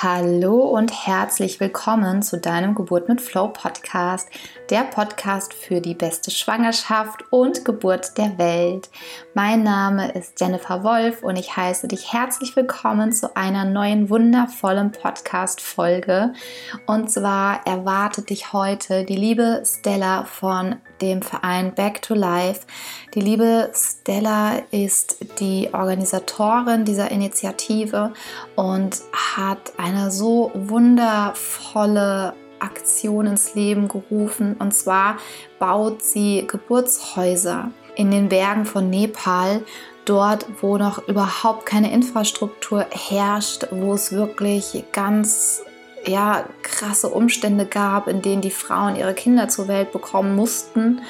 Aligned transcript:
Hallo 0.00 0.60
und 0.60 0.92
herzlich 1.08 1.58
willkommen 1.58 2.22
zu 2.22 2.38
deinem 2.38 2.76
Geburt 2.76 3.08
mit 3.08 3.20
Flow 3.20 3.48
Podcast, 3.48 4.28
der 4.70 4.84
Podcast 4.84 5.52
für 5.52 5.80
die 5.80 5.96
beste 5.96 6.30
Schwangerschaft 6.30 7.24
und 7.30 7.64
Geburt 7.64 8.16
der 8.16 8.38
Welt. 8.38 8.90
Mein 9.34 9.64
Name 9.64 10.12
ist 10.12 10.40
Jennifer 10.40 10.84
Wolf 10.84 11.24
und 11.24 11.36
ich 11.36 11.56
heiße 11.56 11.88
dich 11.88 12.12
herzlich 12.12 12.54
willkommen 12.54 13.10
zu 13.10 13.36
einer 13.36 13.64
neuen 13.64 14.08
wundervollen 14.08 14.92
Podcast 14.92 15.60
Folge. 15.60 16.32
Und 16.86 17.10
zwar 17.10 17.66
erwartet 17.66 18.30
dich 18.30 18.52
heute 18.52 19.04
die 19.04 19.16
liebe 19.16 19.64
Stella 19.66 20.22
von 20.26 20.76
dem 21.00 21.22
Verein 21.22 21.74
Back 21.74 22.02
to 22.02 22.14
Life. 22.14 22.62
Die 23.14 23.20
liebe 23.20 23.70
Stella 23.74 24.58
ist 24.70 25.18
die 25.40 25.70
Organisatorin 25.72 26.84
dieser 26.84 27.10
Initiative 27.10 28.12
und 28.56 28.98
hat 29.36 29.72
eine 29.76 30.10
so 30.10 30.50
wundervolle 30.54 32.34
Aktion 32.60 33.26
ins 33.26 33.54
Leben 33.54 33.88
gerufen. 33.88 34.56
Und 34.58 34.74
zwar 34.74 35.16
baut 35.58 36.02
sie 36.02 36.46
Geburtshäuser 36.46 37.70
in 37.94 38.10
den 38.10 38.28
Bergen 38.28 38.64
von 38.64 38.90
Nepal, 38.90 39.62
dort, 40.04 40.46
wo 40.60 40.78
noch 40.78 41.06
überhaupt 41.06 41.66
keine 41.66 41.92
Infrastruktur 41.92 42.86
herrscht, 42.90 43.66
wo 43.70 43.94
es 43.94 44.12
wirklich 44.12 44.84
ganz 44.92 45.62
ja, 46.06 46.44
krasse 46.62 47.08
Umstände 47.08 47.66
gab, 47.66 48.08
in 48.08 48.22
denen 48.22 48.42
die 48.42 48.50
Frauen 48.50 48.96
ihre 48.96 49.14
Kinder 49.14 49.48
zur 49.48 49.68
Welt 49.68 49.92
bekommen 49.92 50.36
mussten. 50.36 51.02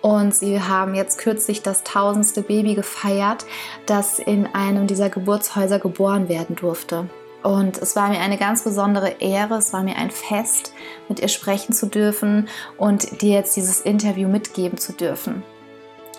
Und 0.00 0.34
sie 0.34 0.60
haben 0.60 0.94
jetzt 0.94 1.18
kürzlich 1.18 1.62
das 1.62 1.82
tausendste 1.82 2.42
Baby 2.42 2.74
gefeiert, 2.74 3.46
das 3.86 4.18
in 4.18 4.46
einem 4.54 4.86
dieser 4.86 5.08
Geburtshäuser 5.08 5.78
geboren 5.78 6.28
werden 6.28 6.56
durfte. 6.56 7.08
Und 7.42 7.78
es 7.78 7.94
war 7.94 8.08
mir 8.08 8.20
eine 8.20 8.38
ganz 8.38 8.64
besondere 8.64 9.16
Ehre, 9.20 9.56
es 9.56 9.72
war 9.72 9.82
mir 9.82 9.96
ein 9.96 10.10
Fest, 10.10 10.72
mit 11.08 11.20
ihr 11.20 11.28
sprechen 11.28 11.74
zu 11.74 11.86
dürfen 11.86 12.48
und 12.78 13.20
dir 13.20 13.32
jetzt 13.32 13.56
dieses 13.56 13.80
Interview 13.80 14.28
mitgeben 14.28 14.78
zu 14.78 14.92
dürfen. 14.92 15.42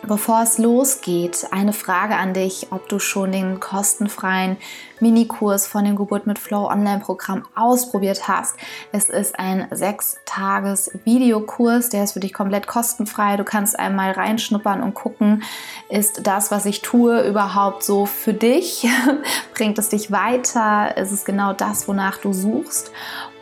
Bevor 0.03 0.41
es 0.43 0.57
losgeht, 0.57 1.47
eine 1.51 1.73
Frage 1.73 2.15
an 2.15 2.33
dich, 2.33 2.67
ob 2.71 2.87
du 2.89 2.99
schon 2.99 3.31
den 3.31 3.59
kostenfreien 3.59 4.57
Minikurs 4.99 5.67
von 5.67 5.83
dem 5.83 5.95
Geburt 5.95 6.27
mit 6.27 6.39
Flow 6.39 6.67
Online-Programm 6.67 7.43
ausprobiert 7.55 8.27
hast. 8.27 8.55
Es 8.91 9.09
ist 9.09 9.37
ein 9.39 9.67
sechs 9.71 10.17
Tages 10.25 10.91
Videokurs, 11.03 11.89
der 11.89 12.03
ist 12.03 12.13
für 12.13 12.19
dich 12.19 12.33
komplett 12.33 12.67
kostenfrei. 12.67 13.37
Du 13.37 13.43
kannst 13.43 13.77
einmal 13.77 14.11
reinschnuppern 14.11 14.81
und 14.81 14.93
gucken, 14.93 15.43
ist 15.89 16.25
das, 16.27 16.51
was 16.51 16.65
ich 16.65 16.81
tue, 16.81 17.21
überhaupt 17.27 17.83
so 17.83 18.05
für 18.05 18.33
dich? 18.33 18.87
Bringt 19.53 19.77
es 19.79 19.89
dich 19.89 20.11
weiter? 20.11 20.95
Ist 20.97 21.11
es 21.11 21.25
genau 21.25 21.53
das, 21.53 21.87
wonach 21.87 22.17
du 22.17 22.33
suchst? 22.33 22.91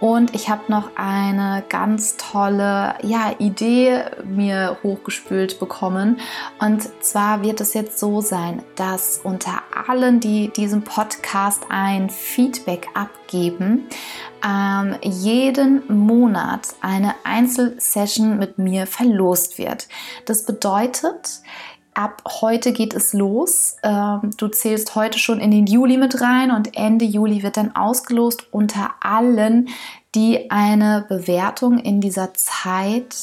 Und 0.03 0.35
ich 0.35 0.49
habe 0.49 0.63
noch 0.67 0.97
eine 0.97 1.63
ganz 1.69 2.17
tolle 2.17 2.95
ja, 3.03 3.31
Idee 3.39 4.03
mir 4.25 4.75
hochgespült 4.83 5.61
bekommen. 5.61 6.19
Und 6.59 6.89
zwar 7.01 7.41
wird 7.41 7.61
es 7.61 7.73
jetzt 7.73 7.99
so 7.99 8.19
sein, 8.19 8.63
dass 8.75 9.21
unter 9.23 9.63
allen, 9.87 10.19
die 10.19 10.49
diesen 10.49 10.83
Podcast 10.83 11.63
ein 11.69 12.09
Feedback 12.09 12.89
abgeben, 12.95 13.87
ähm, 14.45 14.97
jeden 15.03 15.87
Monat 15.87 16.67
eine 16.81 17.15
Einzelsession 17.23 18.37
mit 18.37 18.57
mir 18.57 18.87
verlost 18.87 19.57
wird. 19.57 19.87
Das 20.25 20.45
bedeutet, 20.45 21.39
ab 21.95 22.23
heute 22.41 22.73
geht 22.73 22.93
es 22.93 23.13
los. 23.13 23.77
Ähm, 23.83 24.31
du 24.37 24.47
zählst 24.47 24.95
heute 24.95 25.19
schon 25.19 25.39
in 25.39 25.51
den 25.51 25.67
Juli 25.67 25.97
mit 25.97 26.21
rein 26.21 26.51
und 26.51 26.75
Ende 26.75 27.05
Juli 27.05 27.43
wird 27.43 27.57
dann 27.57 27.75
ausgelost 27.75 28.47
unter 28.51 28.91
allen, 29.01 29.69
die 30.15 30.51
eine 30.51 31.05
Bewertung 31.07 31.79
in 31.79 32.01
dieser 32.01 32.33
Zeit 32.33 33.15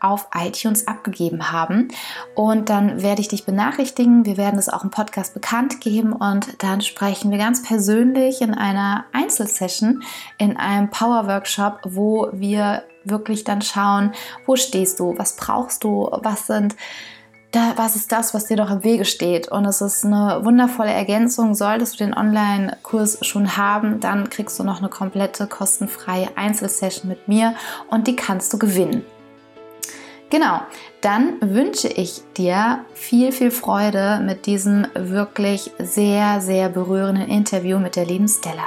auf 0.00 0.28
iTunes 0.34 0.88
abgegeben 0.88 1.52
haben. 1.52 1.88
Und 2.34 2.70
dann 2.70 3.02
werde 3.02 3.20
ich 3.20 3.28
dich 3.28 3.44
benachrichtigen. 3.44 4.24
Wir 4.24 4.36
werden 4.36 4.58
es 4.58 4.68
auch 4.68 4.82
im 4.82 4.90
Podcast 4.90 5.34
bekannt 5.34 5.80
geben 5.80 6.12
und 6.12 6.62
dann 6.62 6.80
sprechen 6.80 7.30
wir 7.30 7.38
ganz 7.38 7.62
persönlich 7.62 8.40
in 8.40 8.54
einer 8.54 9.04
Einzelsession, 9.12 10.02
in 10.38 10.56
einem 10.56 10.90
Power 10.90 11.26
Workshop, 11.26 11.80
wo 11.84 12.30
wir 12.32 12.84
wirklich 13.04 13.44
dann 13.44 13.62
schauen, 13.62 14.12
wo 14.46 14.56
stehst 14.56 15.00
du, 15.00 15.16
was 15.16 15.36
brauchst 15.36 15.84
du, 15.84 16.08
was 16.22 16.46
sind 16.46 16.76
da, 17.50 17.74
was 17.76 17.96
ist 17.96 18.12
das, 18.12 18.32
was 18.32 18.46
dir 18.46 18.56
doch 18.56 18.70
im 18.70 18.84
Wege 18.84 19.04
steht? 19.04 19.48
Und 19.48 19.64
es 19.64 19.80
ist 19.80 20.04
eine 20.04 20.44
wundervolle 20.44 20.92
Ergänzung. 20.92 21.54
Solltest 21.54 21.94
du 21.94 22.04
den 22.04 22.16
Online-Kurs 22.16 23.18
schon 23.26 23.56
haben, 23.56 24.00
dann 24.00 24.30
kriegst 24.30 24.58
du 24.58 24.64
noch 24.64 24.78
eine 24.78 24.88
komplette 24.88 25.46
kostenfreie 25.46 26.28
Einzelsession 26.36 27.08
mit 27.08 27.26
mir 27.28 27.54
und 27.88 28.06
die 28.06 28.16
kannst 28.16 28.52
du 28.52 28.58
gewinnen. 28.58 29.04
Genau, 30.30 30.60
dann 31.00 31.38
wünsche 31.40 31.88
ich 31.88 32.22
dir 32.36 32.84
viel, 32.94 33.32
viel 33.32 33.50
Freude 33.50 34.20
mit 34.24 34.46
diesem 34.46 34.86
wirklich 34.94 35.72
sehr, 35.80 36.40
sehr 36.40 36.68
berührenden 36.68 37.28
Interview 37.28 37.80
mit 37.80 37.96
der 37.96 38.06
lieben 38.06 38.28
Stella. 38.28 38.62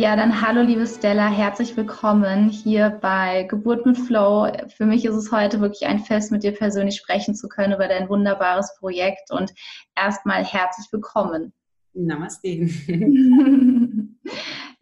Ja, 0.00 0.16
dann 0.16 0.40
hallo 0.40 0.62
liebe 0.62 0.86
Stella, 0.86 1.28
herzlich 1.28 1.76
willkommen 1.76 2.48
hier 2.48 2.88
bei 2.88 3.42
Geburt 3.42 3.84
mit 3.84 3.98
Flow. 3.98 4.50
Für 4.74 4.86
mich 4.86 5.04
ist 5.04 5.14
es 5.14 5.30
heute 5.30 5.60
wirklich 5.60 5.84
ein 5.84 5.98
Fest, 5.98 6.32
mit 6.32 6.42
dir 6.42 6.52
persönlich 6.52 6.96
sprechen 6.96 7.34
zu 7.34 7.48
können 7.48 7.74
über 7.74 7.86
dein 7.86 8.08
wunderbares 8.08 8.74
Projekt 8.78 9.30
und 9.30 9.52
erstmal 9.94 10.42
herzlich 10.42 10.90
willkommen. 10.90 11.52
Namaste. 11.92 12.48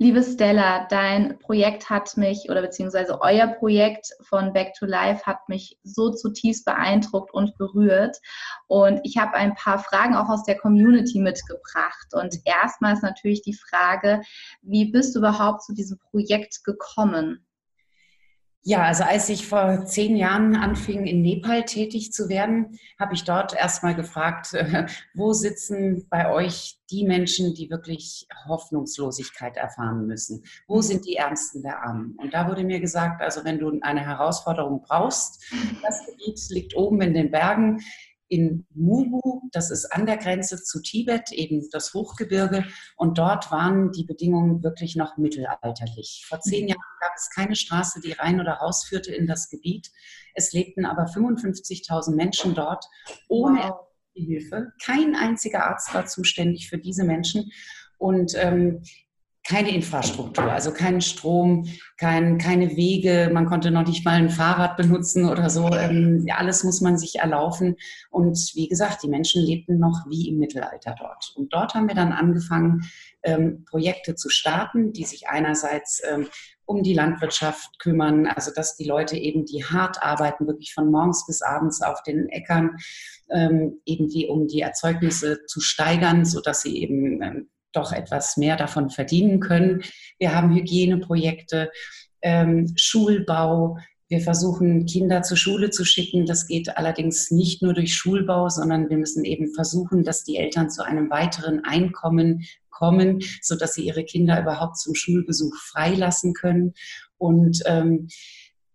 Liebe 0.00 0.22
Stella, 0.22 0.86
dein 0.88 1.40
Projekt 1.40 1.90
hat 1.90 2.16
mich 2.16 2.48
oder 2.48 2.62
beziehungsweise 2.62 3.20
euer 3.20 3.48
Projekt 3.48 4.12
von 4.20 4.52
Back 4.52 4.74
to 4.74 4.86
Life 4.86 5.26
hat 5.26 5.48
mich 5.48 5.76
so 5.82 6.10
zutiefst 6.12 6.64
beeindruckt 6.64 7.34
und 7.34 7.58
berührt. 7.58 8.16
Und 8.68 9.00
ich 9.02 9.16
habe 9.16 9.34
ein 9.34 9.56
paar 9.56 9.80
Fragen 9.80 10.14
auch 10.14 10.28
aus 10.28 10.44
der 10.44 10.56
Community 10.56 11.18
mitgebracht. 11.18 12.06
Und 12.12 12.36
erstmal 12.44 12.94
ist 12.94 13.02
natürlich 13.02 13.42
die 13.42 13.58
Frage, 13.58 14.22
wie 14.62 14.92
bist 14.92 15.16
du 15.16 15.18
überhaupt 15.18 15.64
zu 15.64 15.74
diesem 15.74 15.98
Projekt 15.98 16.62
gekommen? 16.62 17.44
Ja, 18.62 18.82
also 18.82 19.04
als 19.04 19.28
ich 19.28 19.46
vor 19.46 19.86
zehn 19.86 20.16
Jahren 20.16 20.56
anfing, 20.56 21.06
in 21.06 21.22
Nepal 21.22 21.64
tätig 21.64 22.12
zu 22.12 22.28
werden, 22.28 22.78
habe 22.98 23.14
ich 23.14 23.24
dort 23.24 23.54
erstmal 23.54 23.94
gefragt, 23.94 24.52
wo 25.14 25.32
sitzen 25.32 26.06
bei 26.10 26.30
euch 26.30 26.78
die 26.90 27.04
Menschen, 27.04 27.54
die 27.54 27.70
wirklich 27.70 28.26
Hoffnungslosigkeit 28.46 29.56
erfahren 29.56 30.06
müssen? 30.06 30.44
Wo 30.66 30.76
mhm. 30.76 30.82
sind 30.82 31.06
die 31.06 31.16
Ärmsten 31.16 31.62
der 31.62 31.82
Armen? 31.82 32.16
Und 32.18 32.34
da 32.34 32.48
wurde 32.48 32.64
mir 32.64 32.80
gesagt, 32.80 33.22
also 33.22 33.44
wenn 33.44 33.58
du 33.58 33.78
eine 33.80 34.04
Herausforderung 34.04 34.82
brauchst, 34.82 35.42
das 35.82 36.04
Gebiet 36.06 36.40
liegt 36.50 36.76
oben 36.76 37.00
in 37.00 37.14
den 37.14 37.30
Bergen 37.30 37.80
in 38.28 38.66
Mubu, 38.74 39.48
das 39.52 39.70
ist 39.70 39.86
an 39.86 40.06
der 40.06 40.18
Grenze 40.18 40.62
zu 40.62 40.82
Tibet, 40.82 41.32
eben 41.32 41.68
das 41.70 41.94
Hochgebirge. 41.94 42.64
Und 42.96 43.18
dort 43.18 43.50
waren 43.50 43.90
die 43.92 44.04
Bedingungen 44.04 44.62
wirklich 44.62 44.96
noch 44.96 45.16
mittelalterlich. 45.16 46.24
Vor 46.28 46.40
zehn 46.40 46.64
mhm. 46.64 46.68
Jahren 46.68 46.82
gab 47.00 47.12
es 47.16 47.30
keine 47.34 47.56
Straße, 47.56 48.00
die 48.00 48.12
rein 48.12 48.40
oder 48.40 48.54
raus 48.54 48.84
führte 48.84 49.14
in 49.14 49.26
das 49.26 49.48
Gebiet. 49.48 49.90
Es 50.34 50.52
lebten 50.52 50.84
aber 50.84 51.04
55.000 51.04 52.14
Menschen 52.14 52.54
dort 52.54 52.84
ohne 53.28 53.60
wow. 53.60 53.80
Hilfe. 54.14 54.72
Kein 54.84 55.14
einziger 55.16 55.64
Arzt 55.66 55.94
war 55.94 56.06
zuständig 56.06 56.68
für 56.68 56.78
diese 56.78 57.04
Menschen. 57.04 57.50
Und 57.98 58.34
ähm, 58.36 58.82
keine 59.48 59.74
Infrastruktur, 59.74 60.52
also 60.52 60.72
keinen 60.72 61.00
Strom, 61.00 61.66
kein, 61.96 62.36
keine 62.36 62.76
Wege, 62.76 63.30
man 63.32 63.46
konnte 63.46 63.70
noch 63.70 63.86
nicht 63.86 64.04
mal 64.04 64.16
ein 64.16 64.28
Fahrrad 64.28 64.76
benutzen 64.76 65.24
oder 65.24 65.48
so. 65.48 65.70
Ähm, 65.70 66.26
alles 66.36 66.64
muss 66.64 66.82
man 66.82 66.98
sich 66.98 67.20
erlaufen. 67.20 67.76
Und 68.10 68.36
wie 68.54 68.68
gesagt, 68.68 69.02
die 69.02 69.08
Menschen 69.08 69.42
lebten 69.42 69.78
noch 69.78 70.04
wie 70.06 70.28
im 70.28 70.38
Mittelalter 70.38 70.94
dort. 70.98 71.32
Und 71.34 71.54
dort 71.54 71.72
haben 71.72 71.88
wir 71.88 71.94
dann 71.94 72.12
angefangen, 72.12 72.82
ähm, 73.22 73.64
Projekte 73.64 74.14
zu 74.14 74.28
starten, 74.28 74.92
die 74.92 75.04
sich 75.04 75.28
einerseits 75.28 76.02
ähm, 76.06 76.26
um 76.66 76.82
die 76.82 76.92
Landwirtschaft 76.92 77.78
kümmern, 77.78 78.26
also 78.26 78.52
dass 78.54 78.76
die 78.76 78.84
Leute 78.84 79.16
eben, 79.16 79.46
die 79.46 79.64
hart 79.64 80.02
arbeiten, 80.02 80.46
wirklich 80.46 80.74
von 80.74 80.90
morgens 80.90 81.24
bis 81.26 81.40
abends 81.40 81.80
auf 81.80 82.02
den 82.02 82.28
Äckern, 82.28 82.76
ähm, 83.30 83.80
eben 83.86 84.08
die, 84.08 84.26
um 84.26 84.46
die 84.46 84.60
Erzeugnisse 84.60 85.46
zu 85.46 85.60
steigern, 85.60 86.26
sodass 86.26 86.60
sie 86.60 86.76
eben 86.82 87.22
ähm, 87.22 87.48
doch 87.72 87.92
etwas 87.92 88.36
mehr 88.36 88.56
davon 88.56 88.90
verdienen 88.90 89.40
können. 89.40 89.82
Wir 90.18 90.34
haben 90.34 90.54
Hygieneprojekte, 90.54 91.70
ähm, 92.22 92.72
Schulbau. 92.76 93.78
Wir 94.08 94.20
versuchen, 94.20 94.86
Kinder 94.86 95.22
zur 95.22 95.36
Schule 95.36 95.70
zu 95.70 95.84
schicken. 95.84 96.24
Das 96.24 96.46
geht 96.46 96.76
allerdings 96.76 97.30
nicht 97.30 97.62
nur 97.62 97.74
durch 97.74 97.94
Schulbau, 97.94 98.48
sondern 98.48 98.88
wir 98.88 98.96
müssen 98.96 99.24
eben 99.24 99.52
versuchen, 99.54 100.02
dass 100.02 100.24
die 100.24 100.36
Eltern 100.36 100.70
zu 100.70 100.82
einem 100.82 101.10
weiteren 101.10 101.64
Einkommen 101.64 102.44
kommen, 102.70 103.20
sodass 103.42 103.74
sie 103.74 103.84
ihre 103.84 104.04
Kinder 104.04 104.40
überhaupt 104.40 104.78
zum 104.78 104.94
Schulbesuch 104.94 105.54
freilassen 105.56 106.32
können. 106.32 106.72
Und 107.18 107.62
ähm, 107.66 108.08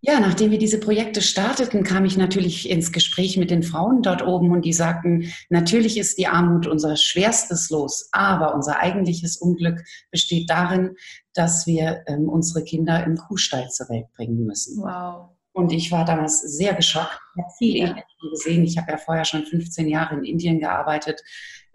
Ja, 0.06 0.20
nachdem 0.20 0.52
wir 0.52 0.58
diese 0.58 0.82
Projekte 0.82 1.22
starteten, 1.22 1.86
kam 1.86 2.04
ich 2.04 2.18
natürlich 2.18 2.70
ins 2.70 2.92
Gespräch 2.92 3.38
mit 3.38 3.50
den 3.50 3.64
Frauen 3.64 4.02
dort 4.02 4.22
oben 4.22 4.52
und 4.52 4.66
die 4.66 4.74
sagten, 4.74 5.32
natürlich 5.50 5.98
ist 5.98 6.18
die 6.18 6.28
Armut 6.28 6.68
unser 6.68 6.98
schwerstes 6.98 7.70
Los, 7.70 8.10
aber 8.12 8.54
unser 8.54 8.82
eigentliches 8.82 9.38
Unglück 9.38 9.82
besteht 10.12 10.50
darin, 10.50 10.98
dass 11.34 11.66
wir 11.68 12.04
ähm, 12.08 12.28
unsere 12.28 12.66
Kinder 12.66 13.02
im 13.06 13.16
Kuhstall 13.16 13.70
zur 13.70 13.88
Welt 13.88 14.08
bringen 14.14 14.46
müssen. 14.46 14.84
Wow. 14.84 15.33
Und 15.54 15.72
ich 15.72 15.92
war 15.92 16.04
damals 16.04 16.42
sehr 16.42 16.74
geschockt. 16.74 17.20
Ich 17.36 17.44
habe 17.44 17.54
viel 17.58 17.78
ja. 17.78 17.96
gesehen. 18.32 18.64
Ich 18.64 18.78
habe 18.78 18.92
ja 18.92 18.98
vorher 18.98 19.24
schon 19.24 19.46
15 19.46 19.88
Jahre 19.88 20.16
in 20.16 20.24
Indien 20.24 20.60
gearbeitet. 20.60 21.22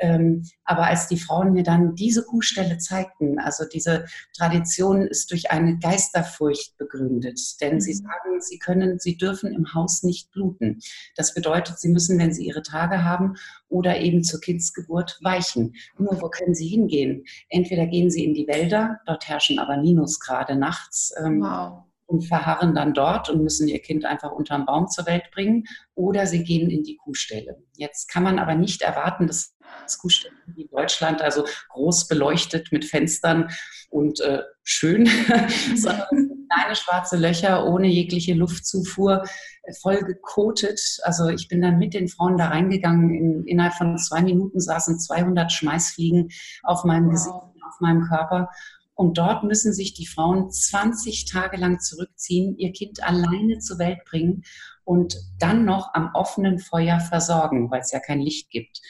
Ähm, 0.01 0.45
aber 0.65 0.87
als 0.87 1.09
die 1.09 1.17
Frauen 1.17 1.53
mir 1.53 1.63
dann 1.63 1.95
diese 1.95 2.25
Kuhstelle 2.25 2.79
zeigten, 2.79 3.39
also 3.39 3.65
diese 3.65 4.07
Tradition 4.37 5.03
ist 5.03 5.31
durch 5.31 5.51
eine 5.51 5.79
Geisterfurcht 5.79 6.77
begründet. 6.77 7.41
Denn 7.61 7.75
mhm. 7.75 7.81
sie 7.81 7.95
sagen, 7.95 8.41
sie 8.41 8.59
können, 8.59 8.99
sie 8.99 9.17
dürfen 9.17 9.53
im 9.53 9.75
Haus 9.75 10.03
nicht 10.03 10.31
bluten. 10.33 10.81
Das 11.17 11.35
bedeutet, 11.35 11.79
sie 11.79 11.89
müssen, 11.89 12.19
wenn 12.19 12.33
sie 12.33 12.47
ihre 12.47 12.63
Tage 12.63 13.05
haben 13.05 13.35
oder 13.69 13.99
eben 13.99 14.23
zur 14.23 14.41
Kindsgeburt 14.41 15.19
weichen. 15.23 15.75
Nur 15.99 16.21
wo 16.21 16.29
können 16.29 16.55
sie 16.55 16.69
hingehen? 16.69 17.25
Entweder 17.49 17.87
gehen 17.87 18.11
sie 18.11 18.25
in 18.25 18.35
die 18.35 18.47
Wälder, 18.47 19.01
dort 19.07 19.29
herrschen 19.29 19.59
aber 19.59 19.77
Minusgrade 19.77 20.57
nachts. 20.57 21.13
Ähm, 21.19 21.41
wow 21.43 21.88
und 22.09 22.23
verharren 22.23 22.75
dann 22.75 22.95
dort 22.95 23.29
und 23.29 23.43
müssen 23.43 23.69
ihr 23.69 23.81
Kind 23.81 24.05
einfach 24.05 24.33
unterm 24.33 24.65
Baum 24.65 24.89
zur 24.89 25.07
Welt 25.07 25.31
bringen 25.31 25.65
oder 25.95 26.27
sie 26.27 26.43
gehen 26.43 26.71
in 26.71 26.83
die 26.83 26.97
Kuhstelle. 26.97 27.63
Jetzt 27.77 28.09
kann 28.09 28.23
man 28.23 28.39
aber 28.39 28.55
nicht 28.55 28.83
erwarten, 28.83 29.27
dass 29.27 29.55
das 29.83 29.99
Kuhstelle 29.99 30.35
in 30.57 30.69
Deutschland, 30.69 31.21
also 31.21 31.45
groß 31.69 32.09
beleuchtet 32.09 32.73
mit 32.73 32.87
Fenstern 32.87 33.51
und 33.91 34.21
äh, 34.21 34.43
schön, 34.63 35.07
sondern 35.77 36.47
kleine 36.49 36.77
schwarze 36.77 37.19
Löcher 37.19 37.67
ohne 37.67 37.89
jegliche 37.89 38.33
Luftzufuhr, 38.33 39.25
äh, 39.65 39.75
voll 39.75 39.99
gekotet. 39.99 40.81
Also 41.03 41.29
ich 41.29 41.49
bin 41.49 41.61
dann 41.61 41.79
mit 41.79 41.93
den 41.93 42.09
Frauen 42.09 42.39
da 42.39 42.49
reingegangen. 42.49 43.15
In, 43.15 43.45
innerhalb 43.45 43.75
von 43.75 43.99
zwei 43.99 44.23
Minuten 44.23 44.61
saßen 44.61 44.99
200 44.99 45.53
Schmeißfliegen 45.53 46.31
auf 46.63 46.85
meinem 46.85 47.07
wow. 47.07 47.13
Gesicht, 47.13 47.35
auf 47.67 47.81
meinem 47.81 48.03
Körper. 48.09 48.49
Und 48.99 49.17
dort 49.17 49.45
müssen 49.45 49.73
sich 49.73 49.95
die 49.95 50.09
Frauen 50.09 50.51
20 50.51 51.27
Tage 51.27 51.57
lang 51.57 51.79
zurückziehen, 51.79 52.59
ihr 52.59 52.73
Kind 52.73 53.01
alleine 53.01 53.61
zur 53.61 53.79
Welt 53.79 54.01
bringen 54.05 54.43
und 54.83 55.17
dann 55.39 55.65
noch 55.65 55.95
am 55.95 56.11
offenen 56.15 56.59
Feuer 56.59 56.99
versorgen, 56.99 57.71
weil 57.71 57.83
es 57.83 57.93
ja 57.93 58.01
kein 58.01 58.19
Licht 58.19 58.51
gibt. 58.51 58.81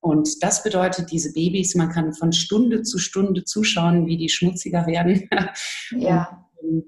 Und 0.00 0.42
das 0.42 0.62
bedeutet, 0.62 1.12
diese 1.12 1.34
Babys, 1.34 1.74
man 1.74 1.90
kann 1.90 2.14
von 2.14 2.32
Stunde 2.32 2.82
zu 2.82 2.98
Stunde 2.98 3.44
zuschauen, 3.44 4.06
wie 4.06 4.16
die 4.16 4.30
schmutziger 4.30 4.86
werden. 4.86 5.28
Ja. 5.90 6.48
Und, 6.62 6.68
ähm, 6.68 6.84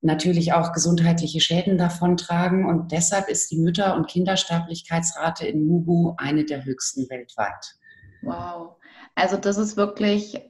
natürlich 0.00 0.52
auch 0.52 0.72
gesundheitliche 0.72 1.40
Schäden 1.40 1.78
davontragen. 1.78 2.66
Und 2.66 2.90
deshalb 2.90 3.28
ist 3.28 3.52
die 3.52 3.58
Mütter- 3.58 3.94
und 3.94 4.08
Kindersterblichkeitsrate 4.08 5.46
in 5.46 5.64
Mugu 5.64 6.14
eine 6.16 6.44
der 6.44 6.64
höchsten 6.64 7.08
weltweit. 7.08 7.76
Wow. 8.22 8.76
Also 9.14 9.36
das 9.36 9.58
ist 9.58 9.76
wirklich 9.76 10.40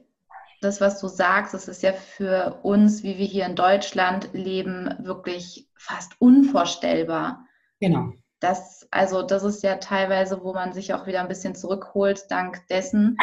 das, 0.61 0.81
was 0.81 0.99
du 0.99 1.07
sagst, 1.07 1.53
das 1.53 1.67
ist 1.67 1.83
ja 1.83 1.93
für 1.93 2.59
uns, 2.63 3.03
wie 3.03 3.17
wir 3.17 3.25
hier 3.25 3.45
in 3.45 3.55
Deutschland 3.55 4.29
leben, 4.33 4.93
wirklich 4.99 5.69
fast 5.75 6.13
unvorstellbar. 6.19 7.45
Genau. 7.79 8.13
Das, 8.39 8.87
also 8.91 9.23
das 9.23 9.43
ist 9.43 9.63
ja 9.63 9.75
teilweise, 9.75 10.43
wo 10.43 10.53
man 10.53 10.73
sich 10.73 10.93
auch 10.93 11.07
wieder 11.07 11.21
ein 11.21 11.27
bisschen 11.27 11.55
zurückholt, 11.55 12.25
dank 12.29 12.67
dessen, 12.67 13.17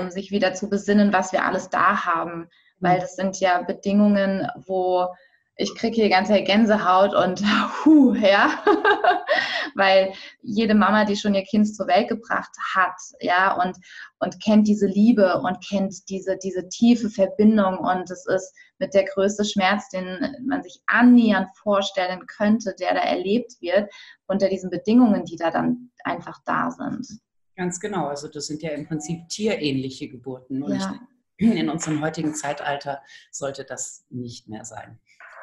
um 0.00 0.10
sich 0.10 0.30
wieder 0.30 0.54
zu 0.54 0.68
besinnen, 0.68 1.12
was 1.12 1.32
wir 1.32 1.44
alles 1.44 1.70
da 1.70 2.04
haben. 2.04 2.48
Weil 2.80 2.98
das 2.98 3.14
sind 3.14 3.38
ja 3.38 3.62
Bedingungen, 3.62 4.48
wo 4.66 5.08
ich 5.56 5.74
kriege 5.74 5.94
hier 5.96 6.08
ganze 6.08 6.32
Zeit 6.32 6.46
Gänsehaut 6.46 7.14
und 7.14 7.42
huh, 7.84 8.14
ja, 8.14 8.62
weil 9.74 10.12
jede 10.42 10.74
Mama, 10.74 11.04
die 11.04 11.16
schon 11.16 11.34
ihr 11.34 11.44
Kind 11.44 11.74
zur 11.74 11.86
Welt 11.86 12.08
gebracht 12.08 12.50
hat, 12.74 12.96
ja, 13.20 13.54
und, 13.62 13.76
und 14.18 14.42
kennt 14.42 14.66
diese 14.66 14.86
Liebe 14.86 15.40
und 15.40 15.64
kennt 15.66 16.08
diese, 16.08 16.36
diese 16.38 16.68
tiefe 16.68 17.10
Verbindung 17.10 17.78
und 17.78 18.10
es 18.10 18.26
ist 18.26 18.54
mit 18.78 18.94
der 18.94 19.04
größte 19.04 19.44
Schmerz, 19.44 19.88
den 19.90 20.18
man 20.44 20.62
sich 20.62 20.80
annähernd 20.86 21.48
vorstellen 21.56 22.26
könnte, 22.26 22.74
der 22.78 22.94
da 22.94 23.00
erlebt 23.00 23.52
wird, 23.60 23.90
unter 24.26 24.48
diesen 24.48 24.70
Bedingungen, 24.70 25.24
die 25.24 25.36
da 25.36 25.50
dann 25.50 25.90
einfach 26.04 26.40
da 26.44 26.70
sind. 26.70 27.20
Ganz 27.56 27.78
genau, 27.78 28.08
also 28.08 28.28
das 28.28 28.46
sind 28.46 28.62
ja 28.62 28.70
im 28.70 28.86
Prinzip 28.86 29.28
tierähnliche 29.28 30.08
Geburten 30.08 30.62
und 30.62 30.80
ja. 30.80 30.98
in 31.36 31.68
unserem 31.68 32.02
heutigen 32.02 32.34
Zeitalter 32.34 33.02
sollte 33.30 33.64
das 33.64 34.04
nicht 34.08 34.48
mehr 34.48 34.64
sein. 34.64 34.98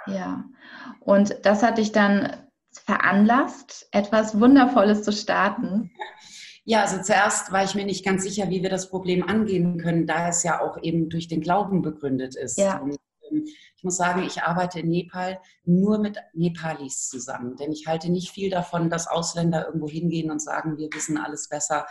Ja, 0.07 0.46
und 1.00 1.46
das 1.46 1.63
hat 1.63 1.78
dich 1.78 1.92
dann 1.92 2.36
veranlasst, 2.72 3.88
etwas 3.92 4.40
Wundervolles 4.40 5.04
zu 5.04 5.12
starten. 5.12 5.92
Ja, 6.66 6.81
also 6.81 7.01
zuerst 7.01 7.51
war 7.51 7.63
ich 7.63 7.74
mir 7.74 7.86
nicht 7.86 8.06
ganz 8.06 8.24
sicher, 8.24 8.50
wie 8.50 8.62
wir 8.62 8.69
das 8.69 8.90
Problem 8.90 9.24
angehen 9.28 9.80
können, 9.80 10.06
da 10.06 10.28
es 10.28 10.44
ja 10.44 10.62
auch 10.62 10.78
eben 10.81 11.10
durch 11.10 11.28
den 11.28 11.42
Glauben 11.42 11.81
begründet 11.81 12.36
ist. 12.36 12.57
Ja. 12.60 12.78
Und 12.78 12.98
ähm, 13.31 13.46
ich 13.75 13.84
muss 13.84 13.98
sagen, 13.98 14.24
ich 14.24 14.44
arbeite 14.44 14.81
in 14.81 14.90
Nepal 14.90 15.40
nur 15.63 16.00
mit 16.00 16.18
Nepalis 16.34 17.10
zusammen, 17.10 17.56
denn 17.56 17.72
ich 17.72 17.88
halte 17.88 18.12
nicht 18.12 18.31
viel 18.31 18.50
davon, 18.50 18.90
dass 18.90 19.07
Ausländer 19.07 19.66
irgendwo 19.66 19.88
hingehen 19.88 20.30
und 20.30 20.42
sagen, 20.42 20.78
wir 20.78 20.90
wissen 20.94 21.18
alles 21.18 21.50
besser 21.50 21.88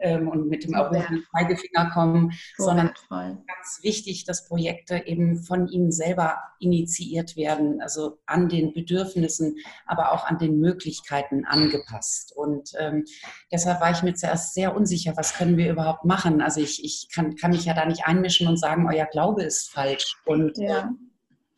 ähm, 0.00 0.28
und 0.28 0.48
mit 0.48 0.64
dem 0.64 0.74
erhobenen 0.74 1.24
Zeigefinger 1.32 1.90
kommen, 1.90 2.32
so 2.56 2.64
sondern 2.64 2.88
wertvoll. 2.88 3.38
ganz 3.46 3.80
wichtig, 3.82 4.24
dass 4.24 4.46
Projekte 4.46 5.06
eben 5.06 5.42
von 5.42 5.68
ihnen 5.68 5.92
selber 5.92 6.38
initiiert 6.60 7.36
werden, 7.36 7.80
also 7.80 8.18
an 8.26 8.48
den 8.48 8.72
Bedürfnissen, 8.72 9.56
aber 9.86 10.12
auch 10.12 10.26
an 10.26 10.38
den 10.38 10.58
Möglichkeiten 10.58 11.44
angepasst. 11.44 12.32
Und 12.36 12.72
ähm, 12.78 13.04
deshalb 13.52 13.80
war 13.80 13.90
ich 13.90 14.02
mir 14.02 14.14
zuerst 14.14 14.54
sehr 14.54 14.74
unsicher, 14.74 15.16
was 15.16 15.34
können 15.34 15.56
wir 15.56 15.70
überhaupt 15.70 16.04
machen. 16.04 16.40
Also 16.40 16.60
ich, 16.60 16.84
ich 16.84 17.08
kann, 17.14 17.36
kann 17.36 17.52
mich 17.52 17.64
ja 17.64 17.74
da 17.74 17.86
nicht 17.86 18.06
einmischen 18.06 18.48
und 18.48 18.58
sagen, 18.58 18.88
euer 18.88 19.06
Glaube 19.06 19.42
ist 19.42 19.70
falsch. 19.70 20.16
Und 20.24 20.58
ja. 20.58 20.90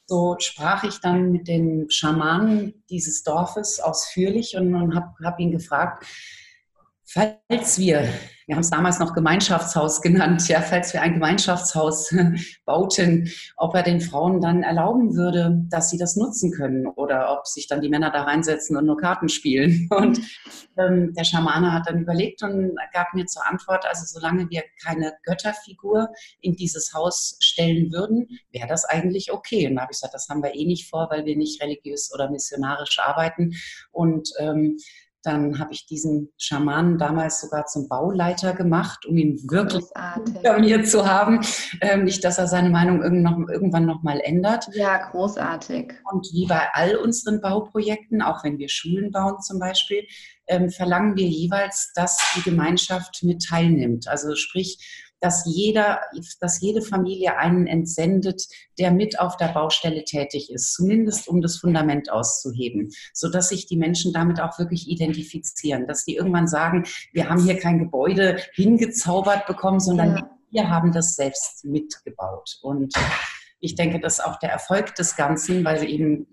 so 0.06 0.36
sprach 0.38 0.84
ich 0.84 1.00
dann 1.00 1.32
mit 1.32 1.48
den 1.48 1.90
Schamanen 1.90 2.84
dieses 2.90 3.22
Dorfes 3.22 3.80
ausführlich 3.80 4.56
und, 4.56 4.74
und 4.74 4.94
habe 4.94 5.12
hab 5.24 5.38
ihn 5.38 5.50
gefragt, 5.50 6.04
Falls 7.12 7.76
wir, 7.80 8.08
wir 8.46 8.54
haben 8.54 8.60
es 8.60 8.70
damals 8.70 9.00
noch 9.00 9.14
Gemeinschaftshaus 9.14 10.00
genannt, 10.00 10.46
ja, 10.46 10.60
falls 10.60 10.92
wir 10.92 11.02
ein 11.02 11.14
Gemeinschaftshaus 11.14 12.14
bauten, 12.64 13.28
ob 13.56 13.74
er 13.74 13.82
den 13.82 14.00
Frauen 14.00 14.40
dann 14.40 14.62
erlauben 14.62 15.16
würde, 15.16 15.60
dass 15.70 15.90
sie 15.90 15.98
das 15.98 16.14
nutzen 16.14 16.52
können 16.52 16.86
oder 16.86 17.36
ob 17.36 17.48
sich 17.48 17.66
dann 17.66 17.80
die 17.80 17.88
Männer 17.88 18.12
da 18.12 18.22
reinsetzen 18.22 18.76
und 18.76 18.86
nur 18.86 18.96
Karten 18.96 19.28
spielen. 19.28 19.88
Und 19.96 20.20
ähm, 20.78 21.12
der 21.14 21.24
Schamane 21.24 21.72
hat 21.72 21.88
dann 21.88 21.98
überlegt 21.98 22.44
und 22.44 22.76
gab 22.92 23.12
mir 23.12 23.26
zur 23.26 23.44
Antwort, 23.44 23.84
also 23.86 24.04
solange 24.06 24.48
wir 24.48 24.62
keine 24.82 25.12
Götterfigur 25.24 26.10
in 26.40 26.54
dieses 26.54 26.94
Haus 26.94 27.36
stellen 27.40 27.90
würden, 27.90 28.28
wäre 28.52 28.68
das 28.68 28.84
eigentlich 28.84 29.32
okay. 29.32 29.66
Und 29.66 29.74
da 29.74 29.82
habe 29.82 29.92
ich 29.92 29.98
gesagt, 29.98 30.14
das 30.14 30.28
haben 30.28 30.44
wir 30.44 30.54
eh 30.54 30.64
nicht 30.64 30.88
vor, 30.88 31.08
weil 31.10 31.24
wir 31.24 31.36
nicht 31.36 31.60
religiös 31.60 32.12
oder 32.14 32.30
missionarisch 32.30 33.00
arbeiten. 33.00 33.54
Und 33.90 34.30
ähm, 34.38 34.76
dann 35.22 35.58
habe 35.58 35.72
ich 35.72 35.86
diesen 35.86 36.32
Schamanen 36.38 36.98
damals 36.98 37.40
sogar 37.40 37.66
zum 37.66 37.88
Bauleiter 37.88 38.54
gemacht, 38.54 39.04
um 39.06 39.16
ihn 39.16 39.38
wirklich 39.50 39.84
bei 40.42 40.58
mir 40.58 40.84
zu 40.84 41.06
haben. 41.06 41.40
Ähm, 41.80 42.04
nicht, 42.04 42.24
dass 42.24 42.38
er 42.38 42.46
seine 42.46 42.70
Meinung 42.70 43.02
irgendwann 43.02 43.86
noch 43.86 44.02
mal 44.02 44.20
ändert. 44.20 44.68
Ja, 44.72 45.10
großartig. 45.10 45.92
Und 46.10 46.26
wie 46.32 46.46
bei 46.46 46.68
all 46.72 46.96
unseren 46.96 47.40
Bauprojekten, 47.40 48.22
auch 48.22 48.44
wenn 48.44 48.58
wir 48.58 48.68
Schulen 48.68 49.10
bauen 49.10 49.40
zum 49.40 49.58
Beispiel, 49.58 50.06
ähm, 50.46 50.70
verlangen 50.70 51.16
wir 51.16 51.26
jeweils, 51.26 51.92
dass 51.94 52.18
die 52.36 52.42
Gemeinschaft 52.42 53.22
mit 53.22 53.44
teilnimmt. 53.44 54.08
Also 54.08 54.34
sprich, 54.34 55.09
dass 55.20 55.44
jeder, 55.46 56.00
dass 56.40 56.60
jede 56.60 56.82
Familie 56.82 57.36
einen 57.36 57.66
entsendet, 57.66 58.48
der 58.78 58.90
mit 58.90 59.20
auf 59.20 59.36
der 59.36 59.48
Baustelle 59.48 60.04
tätig 60.04 60.50
ist, 60.50 60.74
zumindest 60.74 61.28
um 61.28 61.40
das 61.40 61.58
Fundament 61.58 62.10
auszuheben, 62.10 62.90
sodass 63.12 63.50
sich 63.50 63.66
die 63.66 63.76
Menschen 63.76 64.12
damit 64.12 64.40
auch 64.40 64.58
wirklich 64.58 64.88
identifizieren, 64.88 65.86
dass 65.86 66.04
die 66.04 66.16
irgendwann 66.16 66.48
sagen, 66.48 66.84
wir 67.12 67.28
haben 67.28 67.42
hier 67.42 67.58
kein 67.58 67.78
Gebäude 67.78 68.38
hingezaubert 68.54 69.46
bekommen, 69.46 69.80
sondern 69.80 70.16
ja. 70.16 70.30
wir 70.50 70.70
haben 70.70 70.92
das 70.92 71.14
selbst 71.14 71.64
mitgebaut. 71.64 72.58
Und 72.62 72.94
ich 73.60 73.74
denke, 73.74 74.00
das 74.00 74.14
ist 74.14 74.24
auch 74.24 74.38
der 74.38 74.50
Erfolg 74.50 74.94
des 74.94 75.16
Ganzen, 75.16 75.64
weil 75.64 75.84
eben 75.88 76.26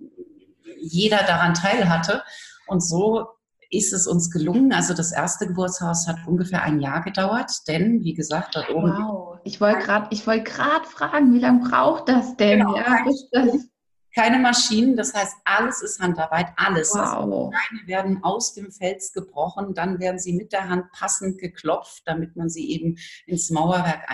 jeder 0.79 1.23
daran 1.23 1.53
teil 1.53 1.89
hatte. 1.89 2.23
Und 2.67 2.81
so 2.81 3.27
ist 3.69 3.93
es 3.93 4.07
uns 4.07 4.31
gelungen. 4.31 4.73
Also 4.73 4.93
das 4.93 5.11
erste 5.11 5.47
Geburtshaus 5.47 6.07
hat 6.07 6.17
ungefähr 6.25 6.63
ein 6.63 6.79
Jahr 6.79 7.01
gedauert, 7.01 7.51
denn 7.67 8.03
wie 8.03 8.13
gesagt, 8.13 8.55
dort 8.55 8.69
oben. 8.69 8.91
Wow, 8.91 9.39
ich 9.43 9.61
wollte 9.61 9.79
gerade 9.79 10.07
wollt 10.27 10.45
fragen, 10.85 11.33
wie 11.33 11.39
lange 11.39 11.67
braucht 11.67 12.09
das 12.09 12.35
denn? 12.37 12.59
Genau, 12.59 12.75
ja, 12.75 13.03
das 13.05 13.67
keine 14.17 14.39
Maschinen, 14.39 14.95
das 14.95 15.13
heißt, 15.13 15.37
alles 15.45 15.83
ist 15.83 15.99
Handarbeit, 15.99 16.47
alles. 16.55 16.91
Wow. 16.95 17.01
Also 17.01 17.51
die 17.51 17.77
Steine 17.77 17.87
werden 17.87 18.23
aus 18.23 18.55
dem 18.55 18.71
Fels 18.71 19.13
gebrochen, 19.13 19.75
dann 19.75 19.99
werden 19.99 20.17
sie 20.17 20.33
mit 20.33 20.51
der 20.53 20.69
Hand 20.69 20.91
passend 20.91 21.37
geklopft, 21.37 22.01
damit 22.05 22.35
man 22.35 22.49
sie 22.49 22.71
eben 22.71 22.97
ins 23.27 23.51
Mauerwerk 23.51 24.09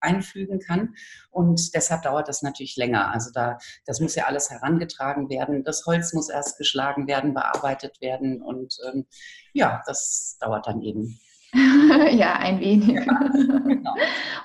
einfügen 0.00 0.60
kann. 0.60 0.94
Und 1.30 1.74
deshalb 1.74 2.02
dauert 2.02 2.28
das 2.28 2.42
natürlich 2.42 2.76
länger. 2.76 3.12
Also 3.12 3.30
da, 3.32 3.58
das 3.84 3.98
muss 3.98 4.14
ja 4.14 4.26
alles 4.26 4.48
herangetragen 4.48 5.28
werden. 5.28 5.64
Das 5.64 5.84
Holz 5.86 6.12
muss 6.12 6.28
erst 6.28 6.56
geschlagen 6.56 7.08
werden, 7.08 7.34
bearbeitet 7.34 8.00
werden. 8.00 8.40
Und 8.40 8.76
ähm, 8.86 9.06
ja, 9.54 9.82
das 9.86 10.36
dauert 10.40 10.68
dann 10.68 10.82
eben 10.82 11.18
ja, 12.12 12.34
ein 12.34 12.60
wenig. 12.60 12.90
Ja, 12.90 13.18
genau. 13.66 13.94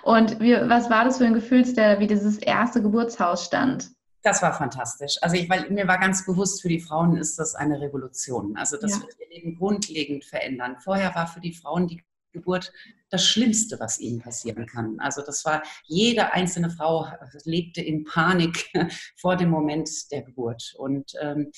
Und 0.01 0.39
wie, 0.39 0.53
was 0.53 0.89
war 0.89 1.05
das 1.05 1.19
für 1.19 1.25
ein 1.25 1.35
Gefühlsstelle, 1.35 1.99
wie 1.99 2.07
dieses 2.07 2.39
erste 2.39 2.81
Geburtshaus 2.81 3.45
stand? 3.45 3.91
Das 4.23 4.41
war 4.41 4.53
fantastisch. 4.53 5.17
Also 5.21 5.35
ich, 5.35 5.49
weil 5.49 5.69
mir 5.69 5.87
war 5.87 5.99
ganz 5.99 6.25
bewusst, 6.25 6.61
für 6.61 6.69
die 6.69 6.79
Frauen 6.79 7.17
ist 7.17 7.37
das 7.37 7.55
eine 7.55 7.81
Revolution. 7.81 8.55
Also 8.57 8.77
das 8.77 8.91
ja. 8.91 9.01
wird 9.01 9.15
ihr 9.19 9.29
Leben 9.29 9.57
grundlegend 9.57 10.23
verändern. 10.23 10.77
Vorher 10.79 11.13
war 11.13 11.27
für 11.27 11.41
die 11.41 11.53
Frauen 11.53 11.87
die 11.87 12.01
Geburt 12.31 12.71
das 13.09 13.25
Schlimmste, 13.25 13.79
was 13.79 13.99
ihnen 13.99 14.19
passieren 14.19 14.65
kann. 14.65 14.99
Also 14.99 15.21
das 15.21 15.45
war, 15.45 15.61
jede 15.85 16.33
einzelne 16.33 16.69
Frau 16.69 17.05
lebte 17.43 17.81
in 17.81 18.05
Panik 18.05 18.71
vor 19.17 19.35
dem 19.35 19.49
Moment 19.49 19.89
der 20.11 20.23
Geburt. 20.23 20.73
Und 20.77 21.13
ähm, 21.21 21.51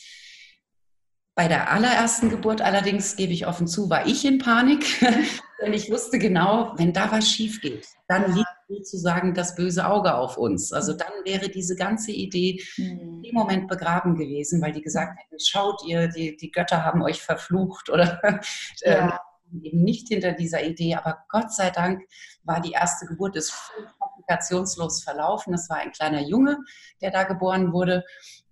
bei 1.35 1.47
der 1.47 1.71
allerersten 1.71 2.29
Geburt 2.29 2.61
allerdings, 2.61 3.15
gebe 3.15 3.33
ich 3.33 3.45
offen 3.45 3.67
zu, 3.67 3.89
war 3.89 4.07
ich 4.07 4.25
in 4.25 4.39
Panik, 4.39 4.85
denn 5.61 5.73
ich 5.73 5.91
wusste 5.91 6.17
genau, 6.17 6.73
wenn 6.77 6.93
da 6.93 7.11
was 7.11 7.29
schief 7.29 7.61
geht, 7.61 7.87
dann 8.07 8.33
liegt 8.33 8.47
sozusagen 8.67 9.33
das 9.33 9.55
böse 9.55 9.87
Auge 9.87 10.15
auf 10.15 10.37
uns. 10.37 10.73
Also 10.73 10.93
dann 10.93 11.11
wäre 11.23 11.49
diese 11.49 11.75
ganze 11.75 12.11
Idee 12.11 12.63
mhm. 12.77 13.23
im 13.23 13.33
Moment 13.33 13.67
begraben 13.67 14.15
gewesen, 14.15 14.61
weil 14.61 14.71
die 14.71 14.81
gesagt 14.81 15.19
hätten, 15.19 15.39
schaut 15.39 15.83
ihr, 15.85 16.07
die, 16.07 16.35
die 16.35 16.51
Götter 16.51 16.83
haben 16.83 17.01
euch 17.03 17.21
verflucht 17.21 17.89
oder 17.89 18.19
ja. 18.81 19.21
ähm, 19.51 19.63
eben 19.63 19.83
nicht 19.83 20.07
hinter 20.07 20.33
dieser 20.33 20.63
Idee. 20.63 20.95
Aber 20.95 21.25
Gott 21.29 21.53
sei 21.53 21.69
Dank 21.69 22.03
war 22.43 22.61
die 22.61 22.71
erste 22.71 23.05
Geburt 23.05 23.35
ist 23.35 23.53
komplikationslos 23.99 25.03
verlaufen. 25.03 25.53
Es 25.53 25.69
war 25.69 25.77
ein 25.77 25.91
kleiner 25.91 26.21
Junge, 26.21 26.57
der 27.01 27.11
da 27.11 27.23
geboren 27.23 27.71
wurde. 27.71 28.03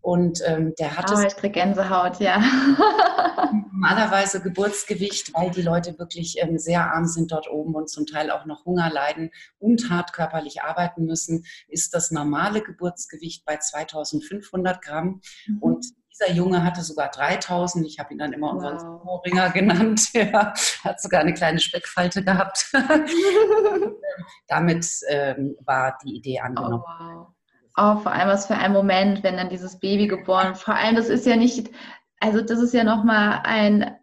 Und 0.03 0.41
ähm, 0.45 0.73
der 0.77 0.95
hatte. 0.97 1.15
Oh, 1.17 1.21
ich 1.25 1.35
kriege 1.35 1.53
Gänsehaut, 1.53 2.19
ja. 2.19 2.43
normalerweise 3.83 4.41
Geburtsgewicht, 4.41 5.33
weil 5.33 5.51
die 5.51 5.61
Leute 5.61 5.99
wirklich 5.99 6.41
ähm, 6.41 6.57
sehr 6.57 6.93
arm 6.93 7.05
sind 7.05 7.31
dort 7.31 7.49
oben 7.49 7.75
und 7.75 7.89
zum 7.89 8.05
Teil 8.05 8.31
auch 8.31 8.45
noch 8.45 8.65
Hunger 8.65 8.89
leiden 8.89 9.31
und 9.59 9.89
hart 9.89 10.13
körperlich 10.13 10.63
arbeiten 10.63 11.05
müssen, 11.05 11.45
ist 11.67 11.93
das 11.93 12.09
normale 12.11 12.61
Geburtsgewicht 12.61 13.43
bei 13.45 13.57
2500 13.57 14.81
Gramm. 14.81 15.21
Mhm. 15.47 15.57
Und 15.59 15.85
dieser 16.11 16.31
Junge 16.31 16.63
hatte 16.63 16.81
sogar 16.81 17.09
3000. 17.09 17.85
Ich 17.85 17.99
habe 17.99 18.13
ihn 18.13 18.19
dann 18.19 18.31
immer 18.31 18.53
wow. 18.53 18.63
unseren 18.63 18.99
Ringer 19.25 19.49
genannt. 19.49 20.07
Ja, 20.13 20.53
hat 20.83 21.01
sogar 21.01 21.21
eine 21.21 21.33
kleine 21.33 21.59
Speckfalte 21.59 22.23
gehabt. 22.23 22.71
Damit 24.47 24.87
ähm, 25.09 25.55
war 25.65 25.97
die 26.05 26.15
Idee 26.15 26.39
angenommen. 26.39 26.83
Oh, 26.85 27.03
wow. 27.03 27.27
Oh, 27.75 27.97
vor 27.97 28.11
allem 28.11 28.27
was 28.27 28.45
für 28.45 28.55
ein 28.55 28.71
Moment, 28.71 29.23
wenn 29.23 29.37
dann 29.37 29.49
dieses 29.49 29.79
Baby 29.79 30.07
geboren. 30.07 30.55
Vor 30.55 30.75
allem, 30.75 30.95
das 30.95 31.09
ist 31.09 31.25
ja 31.25 31.35
nicht, 31.35 31.71
also 32.19 32.41
das 32.41 32.59
ist 32.59 32.73
ja 32.73 32.83
nochmal 32.83 33.41
ein, 33.43 33.95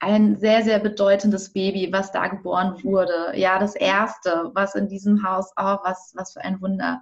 ein 0.00 0.36
sehr, 0.36 0.64
sehr 0.64 0.80
bedeutendes 0.80 1.52
Baby, 1.52 1.92
was 1.92 2.10
da 2.10 2.26
geboren 2.26 2.82
wurde. 2.82 3.32
Ja, 3.36 3.58
das 3.58 3.76
erste, 3.76 4.50
was 4.54 4.74
in 4.74 4.88
diesem 4.88 5.22
Haus, 5.22 5.52
oh, 5.56 5.76
was, 5.84 6.12
was 6.16 6.32
für 6.32 6.40
ein 6.40 6.60
Wunder. 6.60 7.00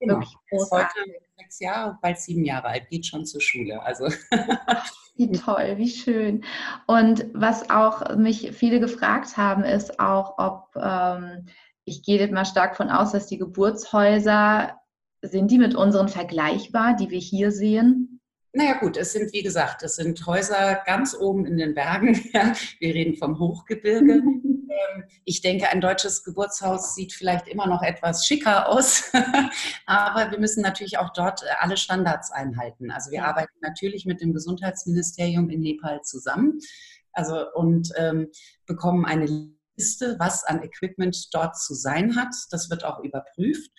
Genau. 0.00 0.14
Wirklich 0.14 0.34
großartig. 0.50 1.02
Heute 1.02 1.26
sechs 1.38 1.60
Jahre, 1.60 1.98
bald 2.02 2.18
sieben 2.18 2.44
Jahre 2.44 2.68
alt, 2.68 2.88
geht 2.88 3.06
schon 3.06 3.24
zur 3.24 3.40
Schule. 3.40 3.80
Also. 3.82 4.06
wie 5.16 5.32
toll, 5.32 5.74
wie 5.76 5.88
schön. 5.88 6.44
Und 6.86 7.26
was 7.32 7.70
auch 7.70 8.16
mich 8.16 8.52
viele 8.52 8.80
gefragt 8.80 9.36
haben, 9.36 9.64
ist 9.64 9.98
auch, 10.00 10.38
ob 10.38 10.76
ähm, 10.76 11.46
ich 11.84 12.02
gehe 12.02 12.26
mal 12.32 12.44
stark 12.44 12.76
von 12.76 12.90
aus, 12.90 13.12
dass 13.12 13.26
die 13.26 13.38
Geburtshäuser 13.38 14.78
sind 15.28 15.50
die 15.50 15.58
mit 15.58 15.74
unseren 15.74 16.08
vergleichbar, 16.08 16.96
die 16.96 17.10
wir 17.10 17.18
hier 17.18 17.50
sehen? 17.50 18.20
Naja 18.52 18.78
gut, 18.78 18.96
es 18.96 19.12
sind, 19.12 19.32
wie 19.34 19.42
gesagt, 19.42 19.82
es 19.82 19.96
sind 19.96 20.24
Häuser 20.26 20.82
ganz 20.86 21.14
oben 21.14 21.44
in 21.44 21.58
den 21.58 21.74
Bergen. 21.74 22.14
Wir 22.80 22.94
reden 22.94 23.16
vom 23.16 23.38
Hochgebirge. 23.38 24.22
Ähm, 24.68 25.04
ich 25.24 25.40
denke, 25.40 25.70
ein 25.70 25.80
deutsches 25.80 26.22
Geburtshaus 26.22 26.94
sieht 26.94 27.14
vielleicht 27.14 27.48
immer 27.48 27.66
noch 27.66 27.82
etwas 27.82 28.26
schicker 28.26 28.68
aus, 28.68 29.10
aber 29.86 30.30
wir 30.30 30.38
müssen 30.38 30.60
natürlich 30.60 30.98
auch 30.98 31.14
dort 31.14 31.42
alle 31.60 31.78
Standards 31.78 32.30
einhalten. 32.30 32.90
Also 32.90 33.10
wir 33.10 33.20
ja. 33.20 33.24
arbeiten 33.24 33.56
natürlich 33.62 34.04
mit 34.04 34.20
dem 34.20 34.34
Gesundheitsministerium 34.34 35.48
in 35.48 35.60
Nepal 35.60 36.02
zusammen 36.02 36.58
also, 37.16 37.50
und 37.54 37.90
ähm, 37.96 38.30
bekommen 38.66 39.06
eine 39.06 39.55
Liste, 39.76 40.16
was 40.18 40.44
an 40.44 40.62
Equipment 40.62 41.28
dort 41.32 41.56
zu 41.58 41.74
sein 41.74 42.16
hat. 42.16 42.34
Das 42.50 42.70
wird 42.70 42.84
auch 42.84 43.02
überprüft 43.02 43.70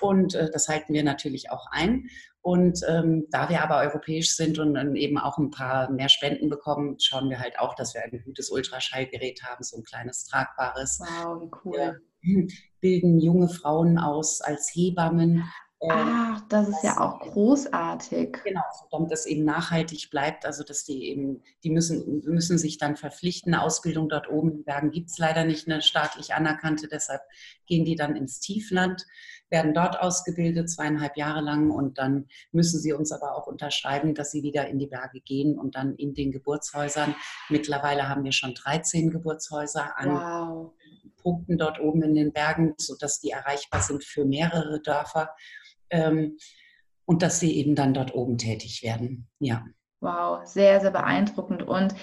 und 0.00 0.34
äh, 0.34 0.50
das 0.50 0.68
halten 0.68 0.92
wir 0.92 1.02
natürlich 1.02 1.50
auch 1.50 1.66
ein. 1.70 2.08
Und 2.42 2.80
ähm, 2.86 3.26
da 3.30 3.48
wir 3.48 3.60
aber 3.60 3.78
europäisch 3.78 4.36
sind 4.36 4.60
und 4.60 4.74
dann 4.74 4.94
eben 4.94 5.18
auch 5.18 5.36
ein 5.36 5.50
paar 5.50 5.90
mehr 5.90 6.08
Spenden 6.08 6.48
bekommen, 6.48 6.96
schauen 7.00 7.28
wir 7.28 7.40
halt 7.40 7.58
auch, 7.58 7.74
dass 7.74 7.92
wir 7.92 8.02
ein 8.04 8.22
gutes 8.24 8.50
Ultraschallgerät 8.50 9.42
haben, 9.42 9.64
so 9.64 9.78
ein 9.78 9.82
kleines 9.82 10.24
tragbares. 10.26 11.00
Wow, 11.00 11.42
wie 11.42 11.50
cool. 11.64 12.00
Wir 12.20 12.46
bilden 12.80 13.18
junge 13.18 13.48
Frauen 13.48 13.98
aus 13.98 14.40
als 14.40 14.70
Hebammen 14.72 15.42
ähm, 15.82 15.90
Ach, 15.92 16.40
das 16.48 16.68
ist 16.68 16.82
ja 16.82 16.98
auch 17.00 17.20
großartig. 17.20 18.38
Genau, 18.44 18.62
damit 18.90 19.10
das 19.10 19.26
eben 19.26 19.44
nachhaltig 19.44 20.08
bleibt. 20.10 20.46
Also 20.46 20.64
dass 20.64 20.84
die 20.84 21.04
eben, 21.04 21.42
die 21.64 21.70
müssen, 21.70 22.22
müssen 22.24 22.56
sich 22.56 22.78
dann 22.78 22.96
verpflichten. 22.96 23.52
Eine 23.52 23.62
Ausbildung 23.62 24.08
dort 24.08 24.30
oben 24.30 24.52
in 24.52 24.64
Bergen 24.64 24.90
gibt 24.90 25.10
es 25.10 25.18
leider 25.18 25.44
nicht, 25.44 25.68
eine 25.68 25.82
staatlich 25.82 26.32
anerkannte. 26.32 26.88
Deshalb 26.88 27.20
gehen 27.66 27.84
die 27.84 27.94
dann 27.94 28.16
ins 28.16 28.40
Tiefland, 28.40 29.04
werden 29.50 29.74
dort 29.74 30.00
ausgebildet, 30.00 30.70
zweieinhalb 30.70 31.18
Jahre 31.18 31.42
lang. 31.42 31.70
Und 31.70 31.98
dann 31.98 32.26
müssen 32.52 32.80
sie 32.80 32.94
uns 32.94 33.12
aber 33.12 33.36
auch 33.36 33.46
unterschreiben, 33.46 34.14
dass 34.14 34.30
sie 34.30 34.42
wieder 34.42 34.68
in 34.68 34.78
die 34.78 34.86
Berge 34.86 35.20
gehen 35.20 35.58
und 35.58 35.74
dann 35.74 35.94
in 35.96 36.14
den 36.14 36.32
Geburtshäusern. 36.32 37.14
Mittlerweile 37.50 38.08
haben 38.08 38.24
wir 38.24 38.32
schon 38.32 38.54
13 38.54 39.10
Geburtshäuser 39.10 39.98
an. 39.98 40.10
Wow. 40.10 40.72
Punkten 41.18 41.58
dort 41.58 41.80
oben 41.80 42.02
in 42.02 42.14
den 42.14 42.32
Bergen, 42.32 42.74
sodass 42.78 43.18
die 43.18 43.30
erreichbar 43.30 43.82
sind 43.82 44.04
für 44.04 44.24
mehrere 44.24 44.80
Dörfer 44.80 45.34
ähm, 45.90 46.36
und 47.04 47.22
dass 47.22 47.40
sie 47.40 47.56
eben 47.56 47.74
dann 47.74 47.94
dort 47.94 48.14
oben 48.14 48.38
tätig 48.38 48.82
werden. 48.82 49.28
Ja. 49.38 49.64
Wow, 50.00 50.44
sehr, 50.44 50.80
sehr 50.80 50.90
beeindruckend. 50.90 51.62
Und 51.62 51.94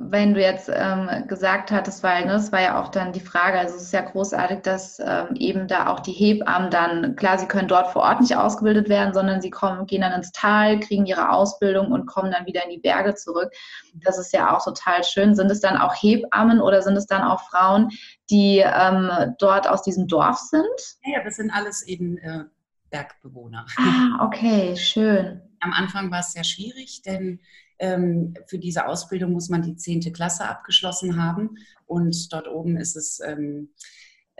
wenn 0.00 0.32
du 0.32 0.40
jetzt 0.40 0.70
ähm, 0.72 1.26
gesagt 1.26 1.72
hattest, 1.72 2.04
weil 2.04 2.24
ne, 2.24 2.32
das 2.32 2.52
war 2.52 2.60
ja 2.60 2.80
auch 2.80 2.88
dann 2.88 3.12
die 3.12 3.20
Frage, 3.20 3.58
also 3.58 3.74
es 3.74 3.82
ist 3.82 3.92
ja 3.92 4.00
großartig, 4.00 4.60
dass 4.62 5.00
ähm, 5.00 5.34
eben 5.34 5.66
da 5.66 5.88
auch 5.88 5.98
die 5.98 6.12
Hebammen 6.12 6.70
dann, 6.70 7.16
klar, 7.16 7.36
sie 7.36 7.48
können 7.48 7.66
dort 7.66 7.88
vor 7.88 8.02
Ort 8.02 8.20
nicht 8.20 8.36
ausgebildet 8.36 8.88
werden, 8.88 9.12
sondern 9.12 9.40
sie 9.42 9.50
kommen, 9.50 9.86
gehen 9.86 10.02
dann 10.02 10.12
ins 10.12 10.30
Tal, 10.30 10.78
kriegen 10.78 11.04
ihre 11.04 11.32
Ausbildung 11.32 11.90
und 11.90 12.06
kommen 12.06 12.30
dann 12.30 12.46
wieder 12.46 12.62
in 12.64 12.70
die 12.70 12.78
Berge 12.78 13.16
zurück. 13.16 13.52
Das 13.94 14.18
ist 14.18 14.32
ja 14.32 14.56
auch 14.56 14.64
total 14.64 15.02
schön. 15.02 15.34
Sind 15.34 15.50
es 15.50 15.60
dann 15.60 15.76
auch 15.76 15.94
Hebammen 16.00 16.60
oder 16.60 16.80
sind 16.80 16.96
es 16.96 17.06
dann 17.06 17.22
auch 17.22 17.42
Frauen, 17.50 17.90
die 18.30 18.58
ähm, 18.64 19.10
dort 19.40 19.68
aus 19.68 19.82
diesem 19.82 20.06
Dorf 20.06 20.38
sind? 20.38 20.64
Ja, 21.04 21.24
das 21.24 21.36
sind 21.36 21.50
alles 21.50 21.84
eben 21.84 22.18
äh, 22.18 22.44
Bergbewohner. 22.90 23.66
Ah, 23.76 24.24
okay, 24.26 24.76
schön. 24.76 25.40
Am 25.60 25.72
Anfang 25.72 26.10
war 26.10 26.20
es 26.20 26.32
sehr 26.32 26.44
schwierig, 26.44 27.02
denn 27.02 27.40
ähm, 27.78 28.34
für 28.46 28.58
diese 28.58 28.86
Ausbildung 28.86 29.32
muss 29.32 29.48
man 29.48 29.62
die 29.62 29.76
10. 29.76 30.12
Klasse 30.12 30.48
abgeschlossen 30.48 31.22
haben 31.22 31.56
und 31.86 32.32
dort 32.32 32.48
oben 32.48 32.76
ist 32.76 32.96
es, 32.96 33.20
ähm, 33.24 33.70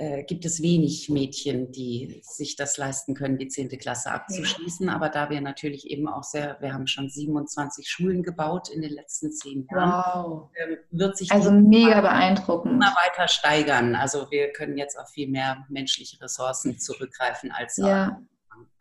äh, 0.01 0.23
gibt 0.23 0.45
es 0.45 0.63
wenig 0.63 1.09
Mädchen, 1.09 1.73
die 1.73 2.21
sich 2.23 2.55
das 2.55 2.77
leisten 2.77 3.15
können, 3.15 3.37
die 3.37 3.49
10. 3.49 3.69
Klasse 3.81 4.13
abzuschließen. 4.13 4.87
Ja. 4.87 4.95
Aber 4.95 5.09
da 5.09 5.29
wir 5.29 5.41
natürlich 5.41 5.91
eben 5.91 6.09
auch 6.09 6.23
sehr, 6.23 6.57
wir 6.61 6.73
haben 6.73 6.87
schon 6.87 7.11
27 7.11 7.89
Schulen 7.89 8.23
gebaut 8.23 8.69
in 8.69 8.81
den 8.81 8.93
letzten 8.93 9.33
zehn 9.33 9.67
Jahren, 9.71 9.91
wow. 9.91 10.51
ähm, 10.55 10.77
wird 10.93 11.17
sich 11.17 11.33
also 11.33 11.51
mega 11.51 12.01
beeindruckend 12.01 12.75
immer 12.75 12.95
weiter 13.07 13.27
steigern. 13.27 13.97
Also 13.97 14.31
wir 14.31 14.53
können 14.53 14.79
jetzt 14.79 14.97
auf 14.97 15.09
viel 15.09 15.29
mehr 15.29 15.67
menschliche 15.69 16.21
Ressourcen 16.21 16.79
zurückgreifen 16.79 17.51
als 17.51 17.77
ja. 17.79 18.21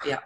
Ja, 0.05 0.21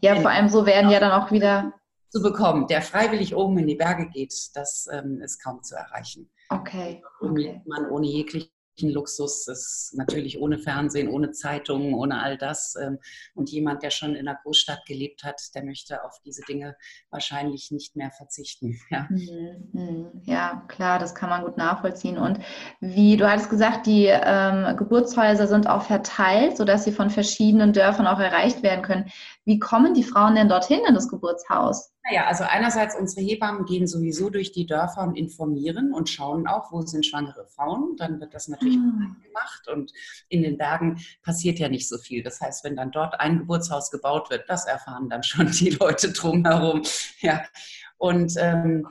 ja 0.00 0.16
vor 0.20 0.30
allem 0.30 0.48
so 0.48 0.66
werden 0.66 0.90
ja 0.90 1.00
dann 1.00 1.12
auch 1.12 1.30
wieder 1.30 1.72
zu 2.08 2.22
bekommen, 2.22 2.66
der 2.66 2.82
freiwillig 2.82 3.34
oben 3.34 3.58
in 3.58 3.66
die 3.66 3.74
Berge 3.74 4.08
geht, 4.08 4.34
das 4.54 4.88
ähm, 4.92 5.20
ist 5.20 5.42
kaum 5.42 5.62
zu 5.62 5.74
erreichen. 5.74 6.30
Okay. 6.48 7.02
okay. 7.20 7.60
Man 7.66 7.90
ohne 7.90 8.06
jegliche 8.06 8.48
Luxus, 8.82 9.48
ist 9.48 9.94
natürlich 9.96 10.40
ohne 10.40 10.58
Fernsehen, 10.58 11.08
ohne 11.08 11.30
Zeitungen, 11.30 11.94
ohne 11.94 12.22
all 12.22 12.36
das. 12.36 12.76
Ähm, 12.76 12.98
und 13.34 13.50
jemand, 13.50 13.82
der 13.82 13.90
schon 13.90 14.14
in 14.14 14.28
einer 14.28 14.38
Großstadt 14.42 14.84
gelebt 14.86 15.24
hat, 15.24 15.40
der 15.54 15.64
möchte 15.64 16.04
auf 16.04 16.20
diese 16.24 16.42
Dinge 16.42 16.76
wahrscheinlich 17.10 17.70
nicht 17.70 17.96
mehr 17.96 18.10
verzichten. 18.10 18.78
Ja, 18.90 19.08
mhm, 19.10 19.70
mhm. 19.72 20.22
ja 20.24 20.64
klar, 20.68 20.98
das 20.98 21.14
kann 21.14 21.28
man 21.28 21.44
gut 21.44 21.56
nachvollziehen. 21.56 22.18
Und 22.18 22.38
wie 22.80 23.16
du 23.16 23.28
hattest 23.28 23.50
gesagt, 23.50 23.86
die 23.86 24.06
ähm, 24.06 24.76
Geburtshäuser 24.76 25.48
sind 25.48 25.68
auch 25.68 25.82
verteilt, 25.82 26.56
sodass 26.56 26.84
sie 26.84 26.92
von 26.92 27.10
verschiedenen 27.10 27.72
Dörfern 27.72 28.06
auch 28.06 28.20
erreicht 28.20 28.62
werden 28.62 28.82
können. 28.82 29.10
Wie 29.44 29.58
kommen 29.58 29.94
die 29.94 30.04
Frauen 30.04 30.36
denn 30.36 30.48
dorthin 30.48 30.80
in 30.86 30.94
das 30.94 31.08
Geburtshaus? 31.08 31.95
Naja, 32.08 32.26
also 32.26 32.44
einerseits 32.44 32.94
unsere 32.94 33.26
Hebammen 33.26 33.64
gehen 33.64 33.88
sowieso 33.88 34.30
durch 34.30 34.52
die 34.52 34.64
Dörfer 34.64 35.02
und 35.02 35.16
informieren 35.16 35.92
und 35.92 36.08
schauen 36.08 36.46
auch, 36.46 36.70
wo 36.70 36.82
sind 36.82 37.04
schwangere 37.04 37.46
Frauen. 37.48 37.96
Dann 37.96 38.20
wird 38.20 38.32
das 38.32 38.46
natürlich 38.46 38.76
mhm. 38.76 39.16
gemacht 39.24 39.68
und 39.68 39.92
in 40.28 40.42
den 40.42 40.56
Bergen 40.56 41.00
passiert 41.24 41.58
ja 41.58 41.68
nicht 41.68 41.88
so 41.88 41.98
viel. 41.98 42.22
Das 42.22 42.40
heißt, 42.40 42.62
wenn 42.62 42.76
dann 42.76 42.92
dort 42.92 43.18
ein 43.18 43.38
Geburtshaus 43.38 43.90
gebaut 43.90 44.30
wird, 44.30 44.48
das 44.48 44.66
erfahren 44.66 45.08
dann 45.08 45.24
schon 45.24 45.50
die 45.50 45.70
Leute 45.70 46.12
drumherum. 46.12 46.82
Ja. 47.20 47.42
Und 47.98 48.34
ähm, 48.38 48.86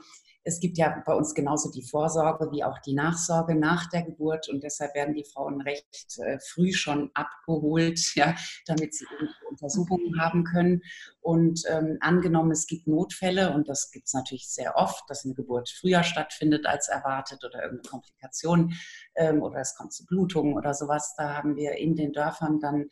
es 0.46 0.60
gibt 0.60 0.78
ja 0.78 1.02
bei 1.04 1.12
uns 1.12 1.34
genauso 1.34 1.72
die 1.72 1.82
Vorsorge 1.82 2.52
wie 2.52 2.62
auch 2.62 2.78
die 2.78 2.94
Nachsorge 2.94 3.56
nach 3.56 3.90
der 3.90 4.04
Geburt 4.04 4.48
und 4.48 4.62
deshalb 4.62 4.94
werden 4.94 5.12
die 5.12 5.24
Frauen 5.24 5.60
recht 5.60 6.18
äh, 6.18 6.38
früh 6.38 6.72
schon 6.72 7.10
abgeholt, 7.14 8.00
ja, 8.14 8.36
damit 8.64 8.94
sie 8.94 9.06
Untersuchungen 9.50 10.20
haben 10.20 10.44
können. 10.44 10.82
Und 11.20 11.62
ähm, 11.68 11.98
angenommen, 12.00 12.52
es 12.52 12.68
gibt 12.68 12.86
Notfälle 12.86 13.52
und 13.52 13.68
das 13.68 13.90
gibt 13.90 14.06
es 14.06 14.14
natürlich 14.14 14.48
sehr 14.48 14.76
oft, 14.76 15.02
dass 15.10 15.24
eine 15.24 15.34
Geburt 15.34 15.68
früher 15.68 16.04
stattfindet 16.04 16.64
als 16.64 16.86
erwartet 16.86 17.42
oder 17.44 17.64
irgendeine 17.64 17.90
Komplikation 17.90 18.72
ähm, 19.16 19.42
oder 19.42 19.58
es 19.58 19.74
kommt 19.74 19.92
zu 19.92 20.06
Blutungen 20.06 20.54
oder 20.54 20.74
sowas, 20.74 21.14
da 21.18 21.34
haben 21.34 21.56
wir 21.56 21.72
in 21.72 21.96
den 21.96 22.12
Dörfern 22.12 22.60
dann 22.60 22.86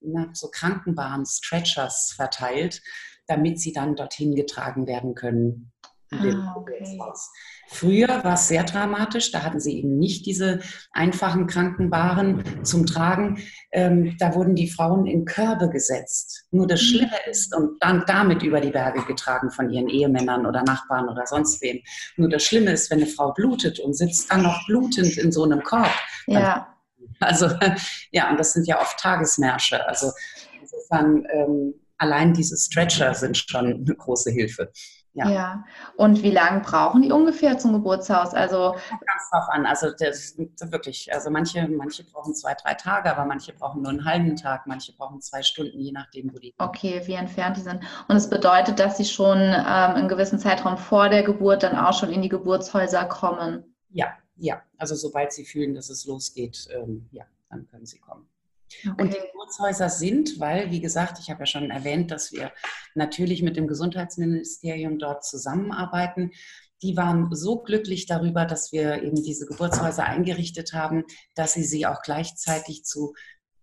na, 0.00 0.28
so 0.34 0.48
Krankenbahn, 0.50 1.24
Stretchers 1.24 2.12
verteilt, 2.14 2.82
damit 3.26 3.60
sie 3.60 3.72
dann 3.72 3.96
dorthin 3.96 4.34
getragen 4.34 4.86
werden 4.86 5.14
können. 5.14 5.72
Ah, 6.10 6.54
okay. 6.56 6.98
Früher 7.70 8.24
war 8.24 8.34
es 8.34 8.48
sehr 8.48 8.64
dramatisch, 8.64 9.30
da 9.30 9.42
hatten 9.42 9.60
sie 9.60 9.78
eben 9.78 9.98
nicht 9.98 10.24
diese 10.24 10.60
einfachen 10.90 11.46
Krankenwaren 11.46 12.64
zum 12.64 12.86
Tragen. 12.86 13.42
Ähm, 13.72 14.16
da 14.18 14.34
wurden 14.34 14.54
die 14.54 14.70
Frauen 14.70 15.06
in 15.06 15.26
Körbe 15.26 15.68
gesetzt. 15.68 16.46
Nur 16.50 16.66
das 16.66 16.80
mhm. 16.80 16.84
Schlimme 16.86 17.16
ist, 17.30 17.54
und 17.54 17.76
dann 17.80 18.04
damit 18.06 18.42
über 18.42 18.60
die 18.60 18.70
Berge 18.70 19.04
getragen 19.04 19.50
von 19.50 19.68
ihren 19.68 19.88
Ehemännern 19.88 20.46
oder 20.46 20.62
Nachbarn 20.62 21.10
oder 21.10 21.26
sonst 21.26 21.60
wem. 21.60 21.80
Nur 22.16 22.30
das 22.30 22.42
Schlimme 22.42 22.72
ist, 22.72 22.90
wenn 22.90 23.02
eine 23.02 23.06
Frau 23.06 23.32
blutet 23.32 23.78
und 23.78 23.92
sitzt 23.94 24.30
dann 24.30 24.42
noch 24.42 24.66
blutend 24.66 25.18
in 25.18 25.30
so 25.30 25.44
einem 25.44 25.62
Korb. 25.62 25.92
Ja. 26.26 26.68
Also, 27.20 27.48
ja, 28.12 28.30
und 28.30 28.38
das 28.38 28.52
sind 28.52 28.68
ja 28.68 28.80
oft 28.80 28.96
Tagesmärsche. 29.00 29.84
Also 29.88 30.12
insofern, 30.60 31.24
ähm, 31.32 31.74
allein 31.96 32.32
diese 32.32 32.56
Stretcher 32.56 33.12
sind 33.14 33.36
schon 33.36 33.84
eine 33.84 33.96
große 33.96 34.30
Hilfe. 34.30 34.70
Ja. 35.18 35.28
ja. 35.28 35.64
Und 35.96 36.22
wie 36.22 36.30
lange 36.30 36.60
brauchen 36.60 37.02
die 37.02 37.10
ungefähr 37.10 37.58
zum 37.58 37.72
Geburtshaus? 37.72 38.34
Also 38.34 38.76
ganz 38.90 39.30
drauf 39.32 39.48
an. 39.48 39.66
Also 39.66 39.88
das, 39.98 40.36
wirklich. 40.70 41.12
Also 41.12 41.30
manche, 41.30 41.66
manche 41.68 42.04
brauchen 42.04 42.34
zwei, 42.34 42.54
drei 42.54 42.74
Tage, 42.74 43.10
aber 43.10 43.24
manche 43.24 43.52
brauchen 43.52 43.82
nur 43.82 43.90
einen 43.90 44.04
halben 44.04 44.36
Tag, 44.36 44.66
manche 44.66 44.92
brauchen 44.92 45.20
zwei 45.20 45.42
Stunden, 45.42 45.80
je 45.80 45.90
nachdem, 45.90 46.32
wo 46.32 46.38
die. 46.38 46.54
Okay, 46.58 47.02
wie 47.06 47.14
entfernt 47.14 47.56
die 47.56 47.62
sind. 47.62 47.80
Und 48.06 48.16
es 48.16 48.28
das 48.28 48.30
bedeutet, 48.30 48.78
dass 48.78 48.98
sie 48.98 49.06
schon 49.06 49.38
ähm, 49.38 49.64
einen 49.64 50.08
gewissen 50.08 50.38
Zeitraum 50.38 50.76
vor 50.76 51.08
der 51.08 51.22
Geburt 51.22 51.62
dann 51.62 51.76
auch 51.76 51.98
schon 51.98 52.10
in 52.10 52.20
die 52.20 52.28
Geburtshäuser 52.28 53.06
kommen. 53.06 53.64
Ja, 53.88 54.12
ja. 54.36 54.62
Also 54.76 54.94
sobald 54.94 55.32
sie 55.32 55.44
fühlen, 55.44 55.74
dass 55.74 55.88
es 55.88 56.04
losgeht, 56.04 56.68
ähm, 56.70 57.08
ja, 57.10 57.24
dann 57.48 57.66
können 57.66 57.86
sie 57.86 57.98
kommen. 57.98 58.28
Okay. 58.86 59.02
Und 59.02 59.14
die 59.14 59.18
Geburtshäuser 59.18 59.88
sind, 59.88 60.38
weil, 60.40 60.70
wie 60.70 60.80
gesagt, 60.80 61.18
ich 61.20 61.30
habe 61.30 61.40
ja 61.40 61.46
schon 61.46 61.70
erwähnt, 61.70 62.10
dass 62.10 62.32
wir 62.32 62.52
natürlich 62.94 63.42
mit 63.42 63.56
dem 63.56 63.66
Gesundheitsministerium 63.66 64.98
dort 64.98 65.24
zusammenarbeiten. 65.24 66.32
Die 66.82 66.96
waren 66.96 67.34
so 67.34 67.60
glücklich 67.62 68.06
darüber, 68.06 68.44
dass 68.44 68.72
wir 68.72 69.02
eben 69.02 69.22
diese 69.22 69.46
Geburtshäuser 69.46 70.04
eingerichtet 70.04 70.72
haben, 70.72 71.04
dass 71.34 71.54
sie 71.54 71.64
sie 71.64 71.86
auch 71.86 72.02
gleichzeitig 72.02 72.84
zu 72.84 73.14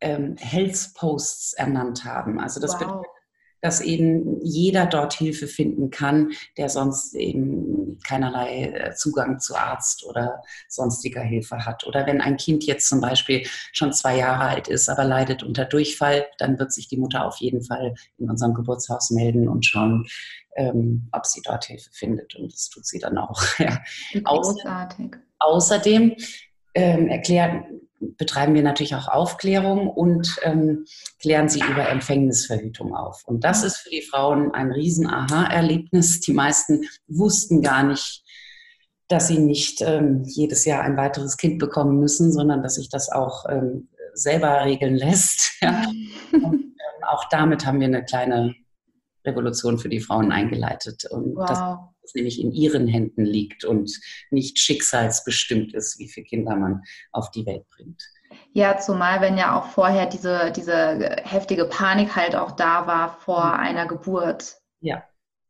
ähm, 0.02 0.36
Health 0.38 0.92
Posts 0.96 1.54
ernannt 1.54 2.04
haben. 2.04 2.40
Also 2.40 2.60
das 2.60 2.74
wow. 2.74 2.80
bedeutet, 2.80 3.15
dass 3.66 3.82
eben 3.82 4.40
jeder 4.44 4.86
dort 4.86 5.16
Hilfe 5.16 5.48
finden 5.48 5.90
kann, 5.90 6.34
der 6.56 6.70
sonst 6.70 7.16
eben 7.16 7.98
keinerlei 8.06 8.66
äh, 8.66 8.94
Zugang 8.94 9.40
zu 9.40 9.56
Arzt 9.56 10.06
oder 10.06 10.44
sonstiger 10.70 11.22
Hilfe 11.22 11.66
hat. 11.66 11.84
Oder 11.88 12.06
wenn 12.06 12.22
ein 12.22 12.38
Kind 12.38 12.64
jetzt 12.66 12.88
zum 12.88 13.02
Beispiel 13.02 13.42
schon 13.74 13.92
zwei 13.92 14.18
Jahre 14.18 14.44
alt 14.50 14.68
ist, 14.68 14.88
aber 14.88 15.04
leidet 15.04 15.42
unter 15.42 15.66
Durchfall, 15.66 16.28
dann 16.38 16.60
wird 16.60 16.74
sich 16.74 16.88
die 16.88 16.98
Mutter 16.98 17.26
auf 17.26 17.38
jeden 17.38 17.64
Fall 17.64 17.96
in 18.20 18.30
unserem 18.30 18.54
Geburtshaus 18.54 19.10
melden 19.10 19.50
und 19.50 19.66
schauen, 19.66 20.06
ähm, 20.56 21.10
ob 21.12 21.26
sie 21.26 21.42
dort 21.44 21.66
Hilfe 21.66 21.90
findet. 21.92 22.36
Und 22.36 22.54
das 22.54 22.70
tut 22.70 22.86
sie 22.86 23.00
dann 23.00 23.18
auch. 23.18 23.42
Ja. 23.58 23.82
Großartig. 24.22 25.16
Außerdem 25.40 26.16
ähm, 26.76 27.08
erklären, 27.08 27.82
betreiben 28.18 28.54
wir 28.54 28.64
natürlich 28.64 28.96
auch 28.96 29.08
Aufklärung 29.08 29.90
und 29.90 30.38
ähm, 30.44 30.86
klären 31.20 31.50
sie 31.50 31.62
über 31.62 31.90
Empfängnisverhütung 31.90 32.96
auf. 32.96 33.24
Und 33.26 33.44
das 33.44 33.64
ist 33.64 33.78
für 33.78 33.90
die 33.90 34.02
Frauen 34.02 34.54
ein 34.54 34.72
riesen 34.72 35.08
Aha-Erlebnis. 35.08 36.20
Die 36.22 36.34
meisten 36.34 36.86
wussten 37.08 37.62
gar 37.62 37.84
nicht, 37.84 38.24
dass 39.08 39.28
sie 39.28 39.40
nicht 39.40 39.82
ähm, 39.82 40.24
jedes 40.26 40.66
Jahr 40.66 40.82
ein 40.82 40.98
weiteres 40.98 41.38
Kind 41.38 41.60
bekommen 41.60 42.00
müssen, 42.00 42.32
sondern 42.32 42.64
dass 42.64 42.76
sich 42.76 42.90
das 42.90 43.12
auch 43.12 43.46
ähm, 43.50 43.90
selber 44.14 44.66
regeln 44.66 44.96
lässt. 44.96 45.52
Ja. 45.62 45.84
Und 46.32 46.44
ähm, 46.44 47.04
auch 47.08 47.28
damit 47.30 47.66
haben 47.66 47.80
wir 47.80 47.88
eine 47.88 48.04
kleine 48.04 48.54
Revolution 49.26 49.80
für 49.80 49.90
die 49.90 50.02
Frauen 50.02 50.32
eingeleitet. 50.32 51.06
Und 51.10 51.36
wow. 51.36 51.46
das 51.48 51.60
es 52.06 52.16
nämlich 52.16 52.40
in 52.40 52.52
ihren 52.52 52.88
Händen 52.88 53.26
liegt 53.26 53.66
und 53.66 53.92
nicht 54.32 54.60
schicksalsbestimmt 54.60 55.74
ist, 55.74 56.00
wie 56.00 56.08
viele 56.08 56.26
Kinder 56.26 56.56
man 56.56 56.84
auf 57.12 57.32
die 57.32 57.46
Welt 57.46 57.68
bringt. 57.70 58.02
Ja, 58.54 58.78
zumal 58.78 59.22
wenn 59.22 59.38
ja 59.38 59.60
auch 59.60 59.68
vorher 59.68 60.06
diese, 60.06 60.52
diese 60.52 61.18
heftige 61.24 61.66
Panik 61.66 62.16
halt 62.16 62.36
auch 62.36 62.52
da 62.52 62.88
war 62.88 63.20
vor 63.20 63.46
mhm. 63.46 63.60
einer 63.60 63.86
Geburt. 63.86 64.58
Ja. 64.80 65.04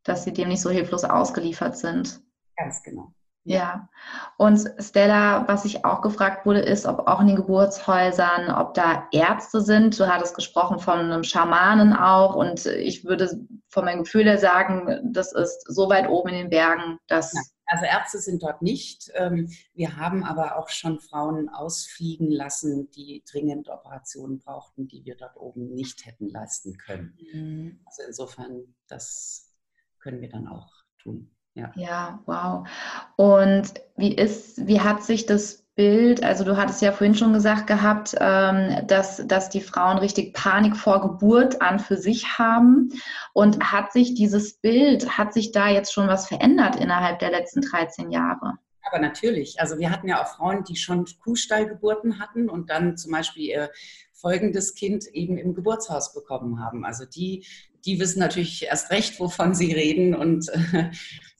Dass 0.03 0.23
sie 0.23 0.33
dem 0.33 0.49
nicht 0.49 0.61
so 0.61 0.69
hilflos 0.69 1.03
ausgeliefert 1.03 1.77
sind. 1.77 2.21
Ganz 2.57 2.83
genau. 2.83 3.13
Ja. 3.45 3.89
Und 4.37 4.67
Stella, 4.79 5.47
was 5.47 5.65
ich 5.65 5.85
auch 5.85 6.01
gefragt 6.01 6.47
wurde, 6.47 6.61
ist, 6.61 6.87
ob 6.87 7.07
auch 7.07 7.21
in 7.21 7.27
den 7.27 7.35
Geburtshäusern, 7.35 8.49
ob 8.49 8.73
da 8.73 9.07
Ärzte 9.11 9.61
sind. 9.61 9.99
Du 9.99 10.07
hattest 10.07 10.35
gesprochen 10.35 10.79
von 10.79 10.99
einem 10.99 11.23
Schamanen 11.23 11.93
auch. 11.93 12.35
Und 12.35 12.65
ich 12.65 13.05
würde 13.05 13.39
von 13.67 13.85
meinem 13.85 14.03
Gefühl 14.03 14.23
her 14.23 14.39
sagen, 14.39 15.11
das 15.13 15.31
ist 15.31 15.63
so 15.67 15.89
weit 15.89 16.09
oben 16.09 16.29
in 16.29 16.35
den 16.35 16.49
Bergen, 16.49 16.97
dass. 17.07 17.33
Also 17.67 17.85
Ärzte 17.85 18.19
sind 18.19 18.43
dort 18.43 18.61
nicht. 18.61 19.11
Ähm, 19.13 19.51
wir 19.73 19.97
haben 19.97 20.23
aber 20.23 20.57
auch 20.57 20.69
schon 20.69 20.99
Frauen 20.99 21.49
ausfliegen 21.49 22.31
lassen, 22.31 22.89
die 22.91 23.23
dringend 23.31 23.69
Operationen 23.69 24.39
brauchten, 24.39 24.87
die 24.87 25.03
wir 25.05 25.17
dort 25.17 25.35
oben 25.35 25.73
nicht 25.73 26.05
hätten 26.05 26.29
leisten 26.29 26.77
können. 26.77 27.17
Mhm. 27.33 27.79
Also 27.85 28.03
insofern, 28.07 28.75
das 28.87 29.51
können 29.99 30.21
wir 30.21 30.29
dann 30.29 30.47
auch 30.47 30.71
tun. 30.99 31.34
Ja. 31.55 31.71
ja, 31.75 32.19
wow. 32.25 32.67
Und 33.15 33.73
wie 33.95 34.13
ist, 34.13 34.67
wie 34.67 34.81
hat 34.81 35.03
sich 35.03 35.25
das 35.25 35.65
Bild, 35.75 36.23
also 36.23 36.45
du 36.45 36.55
hattest 36.55 36.81
ja 36.81 36.93
vorhin 36.93 37.15
schon 37.15 37.33
gesagt 37.33 37.67
gehabt, 37.67 38.15
ähm, 38.19 38.87
dass, 38.87 39.25
dass 39.27 39.49
die 39.49 39.61
Frauen 39.61 39.97
richtig 39.97 40.33
Panik 40.33 40.77
vor 40.77 41.01
Geburt 41.01 41.61
an 41.61 41.79
für 41.79 41.97
sich 41.97 42.37
haben. 42.39 42.89
Und 43.33 43.71
hat 43.71 43.91
sich 43.91 44.13
dieses 44.13 44.53
Bild, 44.59 45.17
hat 45.17 45.33
sich 45.33 45.51
da 45.51 45.69
jetzt 45.69 45.93
schon 45.93 46.07
was 46.07 46.27
verändert 46.27 46.77
innerhalb 46.77 47.19
der 47.19 47.31
letzten 47.31 47.61
13 47.61 48.11
Jahre? 48.11 48.53
Aber 48.87 48.99
natürlich. 48.99 49.59
Also 49.59 49.77
wir 49.77 49.91
hatten 49.91 50.07
ja 50.07 50.21
auch 50.21 50.27
Frauen, 50.27 50.63
die 50.63 50.77
schon 50.77 51.05
Kuhstallgeburten 51.23 52.19
hatten 52.19 52.49
und 52.49 52.69
dann 52.69 52.95
zum 52.97 53.11
Beispiel 53.11 53.43
ihr 53.43 53.71
folgendes 54.13 54.75
Kind 54.75 55.05
eben 55.07 55.37
im 55.37 55.53
Geburtshaus 55.55 56.13
bekommen 56.13 56.63
haben. 56.63 56.85
Also 56.85 57.05
die, 57.05 57.45
die 57.83 57.99
wissen 57.99 58.19
natürlich 58.19 58.63
erst 58.63 58.91
recht, 58.91 59.19
wovon 59.19 59.53
sie 59.53 59.73
reden. 59.73 60.15
Und, 60.15 60.49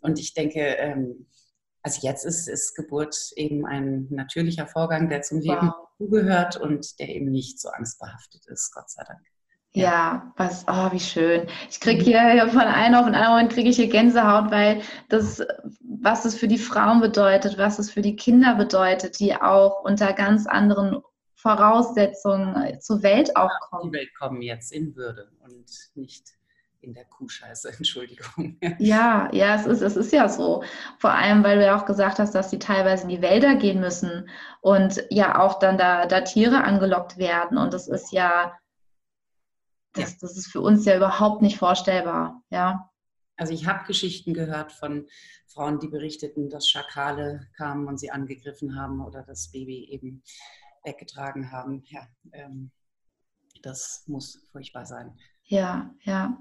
und 0.06 0.20
ich 0.20 0.34
denke, 0.34 0.60
ähm, 0.60 1.28
also 1.82 2.00
jetzt 2.02 2.26
ist, 2.26 2.48
ist 2.48 2.76
Geburt 2.76 3.16
eben 3.36 3.66
ein 3.66 4.08
natürlicher 4.10 4.66
Vorgang, 4.66 5.10
der 5.10 5.22
zum 5.22 5.40
Leben 5.40 5.68
wow. 5.68 5.88
zugehört 5.98 6.58
und 6.58 7.00
der 7.00 7.10
eben 7.10 7.30
nicht 7.30 7.60
so 7.60 7.70
angstbehaftet 7.70 8.46
ist, 8.48 8.74
Gott 8.74 8.90
sei 8.90 9.04
Dank. 9.04 9.20
Ja, 9.76 10.34
was, 10.38 10.66
oh, 10.70 10.92
wie 10.94 11.00
schön. 11.02 11.48
Ich 11.70 11.82
kriege 11.82 12.02
hier 12.02 12.48
von 12.48 12.62
einem 12.62 12.96
auf 12.96 13.06
den 13.06 13.14
anderen 13.14 13.34
Moment 13.34 13.52
kriege 13.52 13.70
ich 13.70 13.76
hier 13.76 13.90
Gänsehaut, 13.90 14.50
weil 14.50 14.82
das, 15.10 15.44
was 15.82 16.24
es 16.24 16.34
für 16.34 16.48
die 16.48 16.58
Frauen 16.58 17.02
bedeutet, 17.02 17.58
was 17.58 17.78
es 17.78 17.92
für 17.92 18.02
die 18.02 18.16
Kinder 18.16 18.56
bedeutet, 18.56 19.20
die 19.20 19.36
auch 19.36 19.84
unter 19.84 20.14
ganz 20.14 20.48
anderen 20.48 21.02
Voraussetzungen 21.36 22.80
zur 22.80 23.04
Welt 23.04 23.36
auch 23.36 23.52
kommen. 23.70 23.92
Die 23.92 23.98
Welt 24.00 24.16
kommen 24.18 24.42
jetzt 24.42 24.72
in 24.72 24.96
Würde 24.96 25.30
und 25.44 25.70
nicht 25.94 26.30
in 26.86 26.94
der 26.94 27.06
Kuhscheiße, 27.06 27.70
Entschuldigung. 27.78 28.58
Ja, 28.80 29.30
ja, 29.34 29.56
es 29.56 29.66
ist, 29.66 29.82
es 29.82 29.96
ist 29.96 30.14
ja 30.14 30.30
so. 30.30 30.64
Vor 31.00 31.12
allem, 31.12 31.44
weil 31.44 31.58
du 31.58 31.66
ja 31.66 31.78
auch 31.78 31.86
gesagt 31.86 32.20
hast, 32.20 32.36
dass 32.36 32.50
sie 32.50 32.60
teilweise 32.60 33.04
in 33.04 33.10
die 33.10 33.22
Wälder 33.22 33.56
gehen 33.56 33.80
müssen 33.80 34.30
und 34.62 35.04
ja 35.10 35.40
auch 35.40 35.60
dann 35.60 35.78
da, 35.78 36.06
da 36.06 36.22
Tiere 36.22 36.64
angelockt 36.64 37.18
werden. 37.18 37.58
Und 37.58 37.74
das 37.74 37.88
ist 37.88 38.12
ja, 38.12 38.58
das, 39.94 40.12
ja. 40.12 40.18
das 40.22 40.38
ist 40.38 40.48
für 40.48 40.62
uns 40.62 40.86
ja 40.86 40.96
überhaupt 40.96 41.42
nicht 41.42 41.58
vorstellbar, 41.58 42.42
ja. 42.50 42.90
Also 43.38 43.54
ich 43.54 43.68
habe 43.68 43.86
Geschichten 43.86 44.34
gehört 44.34 44.72
von 44.72 45.08
Frauen, 45.48 45.80
die 45.80 45.90
berichteten, 45.90 46.50
dass 46.50 46.70
Schakale 46.70 47.48
kamen 47.58 47.88
und 47.88 48.00
sie 48.00 48.12
angegriffen 48.12 48.80
haben 48.80 49.04
oder 49.04 49.24
das 49.24 49.52
Baby 49.52 49.90
eben 49.90 50.24
weggetragen 50.86 51.52
haben. 51.52 51.84
Ja, 51.88 52.08
ähm, 52.32 52.72
das 53.62 54.04
muss 54.08 54.48
furchtbar 54.52 54.86
sein. 54.86 55.18
Ja, 55.48 55.90
ja. 56.04 56.38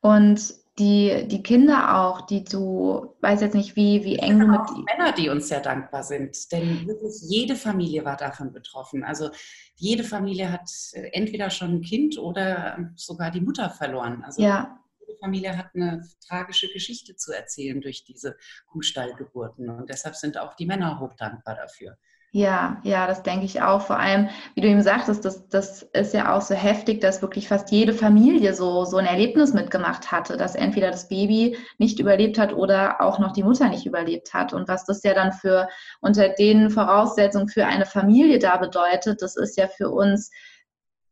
Und 0.00 0.54
die, 0.78 1.28
die 1.28 1.42
Kinder 1.42 1.96
auch, 1.96 2.22
die 2.22 2.42
du, 2.42 3.14
weiß 3.20 3.42
jetzt 3.42 3.54
nicht, 3.54 3.76
wie, 3.76 4.02
wie 4.04 4.16
eng 4.16 4.40
du 4.40 4.48
mit. 4.48 4.60
Auch 4.60 4.76
Männer, 4.76 5.12
die 5.12 5.28
uns 5.28 5.48
sehr 5.48 5.60
dankbar 5.60 6.02
sind, 6.02 6.50
denn 6.50 6.86
wirklich 6.86 7.14
jede 7.22 7.54
Familie 7.54 8.04
war 8.04 8.16
davon 8.16 8.52
betroffen. 8.52 9.04
Also 9.04 9.30
jede 9.76 10.02
Familie 10.02 10.50
hat 10.50 10.68
äh, 10.92 11.10
entweder 11.12 11.50
schon 11.50 11.76
ein 11.76 11.82
Kind 11.82 12.18
oder 12.18 12.90
sogar 12.96 13.30
die 13.30 13.40
Mutter 13.40 13.70
verloren. 13.70 14.24
Also 14.24 14.42
ja. 14.42 14.80
jede 14.98 15.16
Familie 15.18 15.56
hat 15.56 15.68
eine 15.74 16.04
tragische 16.26 16.68
Geschichte 16.72 17.14
zu 17.14 17.32
erzählen 17.32 17.80
durch 17.80 18.04
diese 18.04 18.36
Kuhstallgeburten 18.66 19.70
und 19.70 19.88
deshalb 19.88 20.16
sind 20.16 20.38
auch 20.38 20.54
die 20.54 20.66
Männer 20.66 20.98
hochdankbar 20.98 21.54
dafür. 21.54 21.96
Ja, 22.36 22.80
ja, 22.82 23.06
das 23.06 23.22
denke 23.22 23.44
ich 23.44 23.62
auch. 23.62 23.82
Vor 23.82 23.96
allem, 23.96 24.28
wie 24.56 24.60
du 24.60 24.66
eben 24.66 24.82
sagtest, 24.82 25.24
das, 25.24 25.48
das 25.50 25.84
ist 25.92 26.14
ja 26.14 26.34
auch 26.34 26.40
so 26.40 26.56
heftig, 26.56 27.00
dass 27.00 27.22
wirklich 27.22 27.46
fast 27.46 27.70
jede 27.70 27.92
Familie 27.94 28.54
so, 28.54 28.84
so 28.84 28.96
ein 28.96 29.06
Erlebnis 29.06 29.54
mitgemacht 29.54 30.10
hatte, 30.10 30.36
dass 30.36 30.56
entweder 30.56 30.90
das 30.90 31.06
Baby 31.06 31.56
nicht 31.78 32.00
überlebt 32.00 32.36
hat 32.36 32.52
oder 32.52 33.00
auch 33.00 33.20
noch 33.20 33.30
die 33.30 33.44
Mutter 33.44 33.68
nicht 33.68 33.86
überlebt 33.86 34.34
hat. 34.34 34.52
Und 34.52 34.66
was 34.66 34.84
das 34.84 35.04
ja 35.04 35.14
dann 35.14 35.30
für 35.32 35.68
unter 36.00 36.28
den 36.28 36.70
Voraussetzungen 36.70 37.46
für 37.46 37.66
eine 37.66 37.86
Familie 37.86 38.40
da 38.40 38.56
bedeutet, 38.56 39.22
das 39.22 39.36
ist 39.36 39.56
ja 39.56 39.68
für 39.68 39.90
uns, 39.90 40.32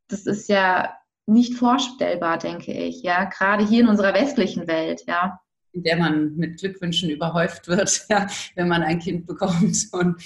das 0.08 0.26
ist 0.26 0.48
ja 0.48 0.92
nicht 1.26 1.54
vorstellbar, 1.54 2.38
denke 2.38 2.72
ich. 2.72 3.04
Ja, 3.04 3.26
gerade 3.26 3.64
hier 3.64 3.82
in 3.82 3.88
unserer 3.88 4.12
westlichen 4.12 4.66
Welt, 4.66 5.04
ja 5.06 5.38
in 5.72 5.82
der 5.82 5.96
man 5.96 6.36
mit 6.36 6.60
Glückwünschen 6.60 7.08
überhäuft 7.10 7.66
wird, 7.68 8.06
ja, 8.10 8.26
wenn 8.56 8.68
man 8.68 8.82
ein 8.82 8.98
Kind 8.98 9.26
bekommt. 9.26 9.88
Und 9.92 10.22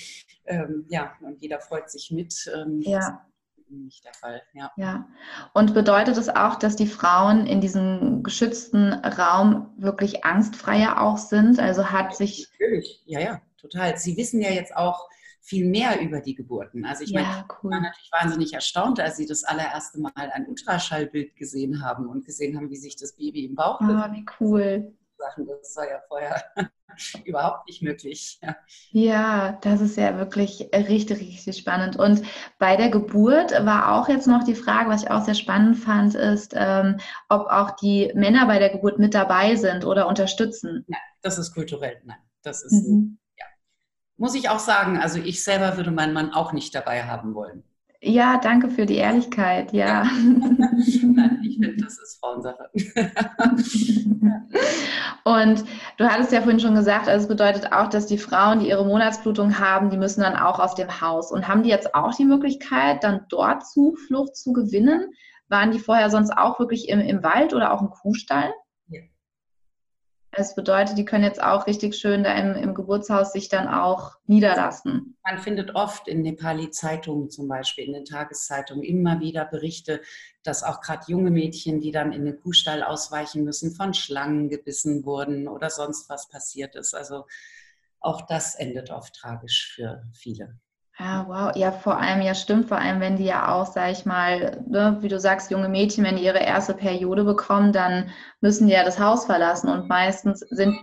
ähm, 0.47 0.87
ja, 0.89 1.13
und 1.21 1.41
jeder 1.41 1.61
freut 1.61 1.91
sich 1.91 2.11
mit. 2.11 2.51
Ähm, 2.55 2.81
ja. 2.81 3.27
Nicht 3.69 4.05
der 4.05 4.15
Fall, 4.15 4.43
ja. 4.53 4.71
Ja. 4.77 5.09
Und 5.53 5.75
bedeutet 5.75 6.17
es 6.17 6.29
auch, 6.29 6.55
dass 6.55 6.77
die 6.77 6.87
Frauen 6.87 7.47
in 7.47 7.61
diesem 7.61 8.23
geschützten 8.23 8.93
Raum 8.93 9.75
wirklich 9.77 10.25
angstfreier 10.25 11.01
auch 11.01 11.19
sind? 11.19 11.59
Also 11.59 11.91
hat 11.91 12.15
sich. 12.15 12.49
Natürlich, 12.53 13.03
ja, 13.07 13.21
ja, 13.21 13.43
total. 13.57 13.97
Sie 13.99 14.17
wissen 14.17 14.41
ja 14.41 14.51
jetzt 14.51 14.77
auch, 14.77 15.09
viel 15.47 15.65
mehr 15.65 16.01
über 16.01 16.21
die 16.21 16.35
Geburten. 16.35 16.85
Also 16.85 17.05
ich 17.05 17.11
ja, 17.11 17.23
meine, 17.23 17.45
cool. 17.63 17.71
war 17.71 17.81
natürlich 17.81 18.11
wahnsinnig 18.11 18.53
erstaunt, 18.53 18.99
als 18.99 19.17
sie 19.17 19.27
das 19.27 19.45
allererste 19.45 20.01
Mal 20.01 20.13
ein 20.17 20.49
Ultraschallbild 20.49 21.37
gesehen 21.37 21.85
haben 21.85 22.09
und 22.09 22.25
gesehen 22.25 22.57
haben, 22.57 22.69
wie 22.69 22.77
sich 22.77 22.97
das 22.97 23.15
Baby 23.15 23.45
im 23.45 23.55
Bauch. 23.55 23.81
Ah, 23.81 24.11
wie 24.13 24.27
cool. 24.41 24.93
Sachen. 25.17 25.47
Das 25.47 25.77
war 25.77 25.89
ja 25.89 26.01
vorher 26.09 26.43
überhaupt 27.25 27.67
nicht 27.67 27.83
möglich. 27.83 28.39
Ja. 28.43 28.57
ja, 28.91 29.59
das 29.63 29.81
ist 29.81 29.97
ja 29.97 30.17
wirklich 30.19 30.69
richtig, 30.73 31.21
richtig 31.21 31.57
spannend. 31.57 31.97
Und 31.97 32.23
bei 32.59 32.77
der 32.77 32.91
Geburt 32.91 33.53
war 33.65 33.93
auch 33.93 34.09
jetzt 34.09 34.27
noch 34.27 34.45
die 34.45 34.55
Frage, 34.55 34.91
was 34.91 35.03
ich 35.03 35.11
auch 35.11 35.25
sehr 35.25 35.35
spannend 35.35 35.77
fand, 35.77 36.15
ist, 36.15 36.55
ähm, 36.57 36.99
ob 37.29 37.47
auch 37.49 37.73
die 37.77 38.13
Männer 38.15 38.47
bei 38.47 38.59
der 38.59 38.71
Geburt 38.71 38.99
mit 38.99 39.15
dabei 39.15 39.57
sind 39.57 39.85
oder 39.85 40.09
unterstützen. 40.09 40.85
Nein, 40.89 41.01
das 41.23 41.39
ist 41.39 41.53
kulturell. 41.53 42.01
Nein, 42.05 42.19
das 42.43 42.63
ist, 42.63 42.89
mhm. 42.89 43.19
ja. 43.39 43.47
Muss 44.17 44.35
ich 44.35 44.49
auch 44.49 44.61
sagen, 44.61 44.99
also 44.99 45.19
ich 45.19 45.43
selber 45.43 45.77
würde 45.77 45.91
meinen 45.91 46.15
Mann 46.15 46.33
auch 46.33 46.53
nicht 46.53 46.75
dabei 46.75 47.05
haben 47.05 47.35
wollen. 47.35 47.65
Ja, 48.09 48.39
danke 48.39 48.71
für 48.71 48.87
die 48.87 48.99
Ehrlichkeit, 48.99 49.73
ja. 49.73 50.05
Nein, 50.05 50.81
ich 51.43 51.59
finde, 51.59 51.77
das 51.77 51.99
ist 51.99 52.21
Frauensache. 52.21 52.71
Und 55.25 55.65
du 55.97 56.09
hattest 56.09 56.31
ja 56.31 56.41
vorhin 56.41 56.61
schon 56.61 56.77
gesagt, 56.77 57.09
also 57.09 57.25
es 57.25 57.29
bedeutet 57.29 57.73
auch, 57.73 57.89
dass 57.89 58.07
die 58.07 58.19
Frauen, 58.19 58.61
die 58.61 58.69
ihre 58.69 58.85
Monatsblutung 58.85 59.59
haben, 59.59 59.91
die 59.91 59.97
müssen 59.97 60.21
dann 60.21 60.37
auch 60.37 60.61
aus 60.61 60.77
dem 60.77 61.01
Haus. 61.01 61.33
Und 61.33 61.49
haben 61.49 61.65
die 61.65 61.69
jetzt 61.69 61.97
auch 61.97 62.15
die 62.15 62.27
Möglichkeit, 62.27 63.03
dann 63.03 63.23
dort 63.29 63.67
Zuflucht 63.67 64.37
zu 64.37 64.53
gewinnen? 64.53 65.13
Waren 65.49 65.73
die 65.73 65.81
vorher 65.81 66.09
sonst 66.09 66.31
auch 66.31 66.61
wirklich 66.61 66.89
im, 66.89 67.01
im 67.01 67.25
Wald 67.25 67.55
oder 67.55 67.73
auch 67.73 67.81
im 67.81 67.91
Kuhstall? 67.91 68.53
Es 70.39 70.55
bedeutet, 70.55 70.99
die 70.99 71.07
können 71.07 71.25
jetzt 71.25 71.43
auch 71.43 71.67
richtig 71.67 71.97
schön 71.97 72.23
da 72.23 72.35
im, 72.35 72.55
im, 72.55 72.75
Geburtshaus 72.75 73.33
sich 73.33 73.49
dann 73.49 73.69
auch 73.69 74.19
niederlassen. 74.27 75.17
Man 75.25 75.39
findet 75.39 75.75
oft 75.75 76.09
in 76.09 76.21
Nepali-Zeitungen 76.21 77.31
zum 77.31 77.49
Beispiel, 77.49 77.85
in 77.85 77.95
den 77.95 78.05
Tageszeitungen 78.05 78.85
immer 78.85 79.21
wieder 79.21 79.47
Berichte, 79.47 80.03
dass 80.43 80.63
auch 80.63 80.83
gerade 80.83 81.05
junge 81.09 81.31
Mädchen, 81.31 81.81
die 81.81 81.91
dann 81.91 82.13
in 82.13 82.27
den 82.27 82.39
Kuhstall 82.39 82.83
ausweichen 82.83 83.45
müssen, 83.45 83.75
von 83.75 83.95
Schlangen 83.95 84.51
gebissen 84.51 85.07
wurden 85.07 85.49
oder 85.49 85.71
sonst 85.71 86.11
was 86.11 86.29
passiert 86.29 86.75
ist. 86.77 86.95
Also 86.95 87.25
auch 88.01 88.21
das 88.27 88.57
endet 88.57 88.91
oft 88.91 89.15
tragisch 89.15 89.73
für 89.75 90.03
viele. 90.13 90.59
Ja, 90.99 91.27
wow. 91.29 91.55
Ja, 91.55 91.73
vor 91.73 91.99
allem, 91.99 92.23
ja, 92.23 92.35
stimmt. 92.35 92.69
Vor 92.69 92.79
allem, 92.79 93.01
wenn 93.01 93.17
die 93.17 93.25
ja 93.25 93.53
auch, 93.55 93.67
sag 93.67 93.93
ich 93.93 94.07
mal, 94.07 94.65
ne, 94.67 94.97
wie 95.01 95.09
du 95.09 95.21
sagst, 95.21 95.51
junge 95.51 95.69
Mädchen, 95.69 96.05
wenn 96.05 96.17
die 96.17 96.25
ihre 96.25 96.39
erste 96.39 96.73
Periode 96.73 97.25
bekommen, 97.25 97.73
dann 97.73 98.11
müssen 98.41 98.67
die 98.67 98.73
ja 98.73 98.83
das 98.83 98.99
Haus 98.99 99.27
verlassen. 99.27 99.69
Und 99.69 99.89
meistens 99.89 100.41
sind, 100.41 100.75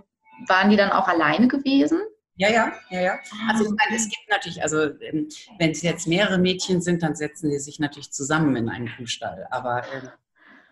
waren 0.46 0.70
die 0.70 0.76
dann 0.76 0.92
auch 0.92 1.08
alleine 1.08 1.48
gewesen? 1.48 2.00
Ja, 2.36 2.48
ja, 2.48 2.72
ja, 2.90 3.00
ja. 3.00 3.18
Also 3.48 3.64
ich 3.64 3.70
meine, 3.70 3.96
es 3.96 4.04
gibt 4.04 4.28
natürlich, 4.28 4.62
also 4.62 4.82
ähm, 5.00 5.28
wenn 5.58 5.70
es 5.70 5.82
jetzt 5.82 6.06
mehrere 6.06 6.38
Mädchen 6.38 6.80
sind, 6.80 7.02
dann 7.02 7.16
setzen 7.16 7.50
die 7.50 7.58
sich 7.58 7.78
natürlich 7.80 8.12
zusammen 8.12 8.54
in 8.56 8.68
einen 8.68 8.90
Kuhstall. 8.96 9.46
Aber 9.50 9.82
ähm, 9.92 10.10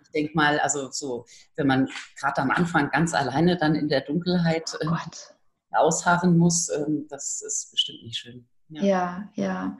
ich 0.02 0.10
denke 0.10 0.32
mal, 0.34 0.60
also 0.60 0.90
so, 0.90 1.24
wenn 1.56 1.66
man 1.66 1.88
gerade 2.18 2.42
am 2.42 2.50
Anfang 2.50 2.90
ganz 2.90 3.14
alleine 3.14 3.56
dann 3.56 3.74
in 3.74 3.88
der 3.88 4.02
Dunkelheit 4.02 4.76
äh, 4.80 5.76
ausharren 5.76 6.36
muss, 6.36 6.68
ähm, 6.68 7.06
das 7.08 7.42
ist 7.42 7.70
bestimmt 7.70 8.02
nicht 8.02 8.18
schön. 8.18 8.48
Ja. 8.72 8.82
ja, 8.82 9.28
ja. 9.34 9.78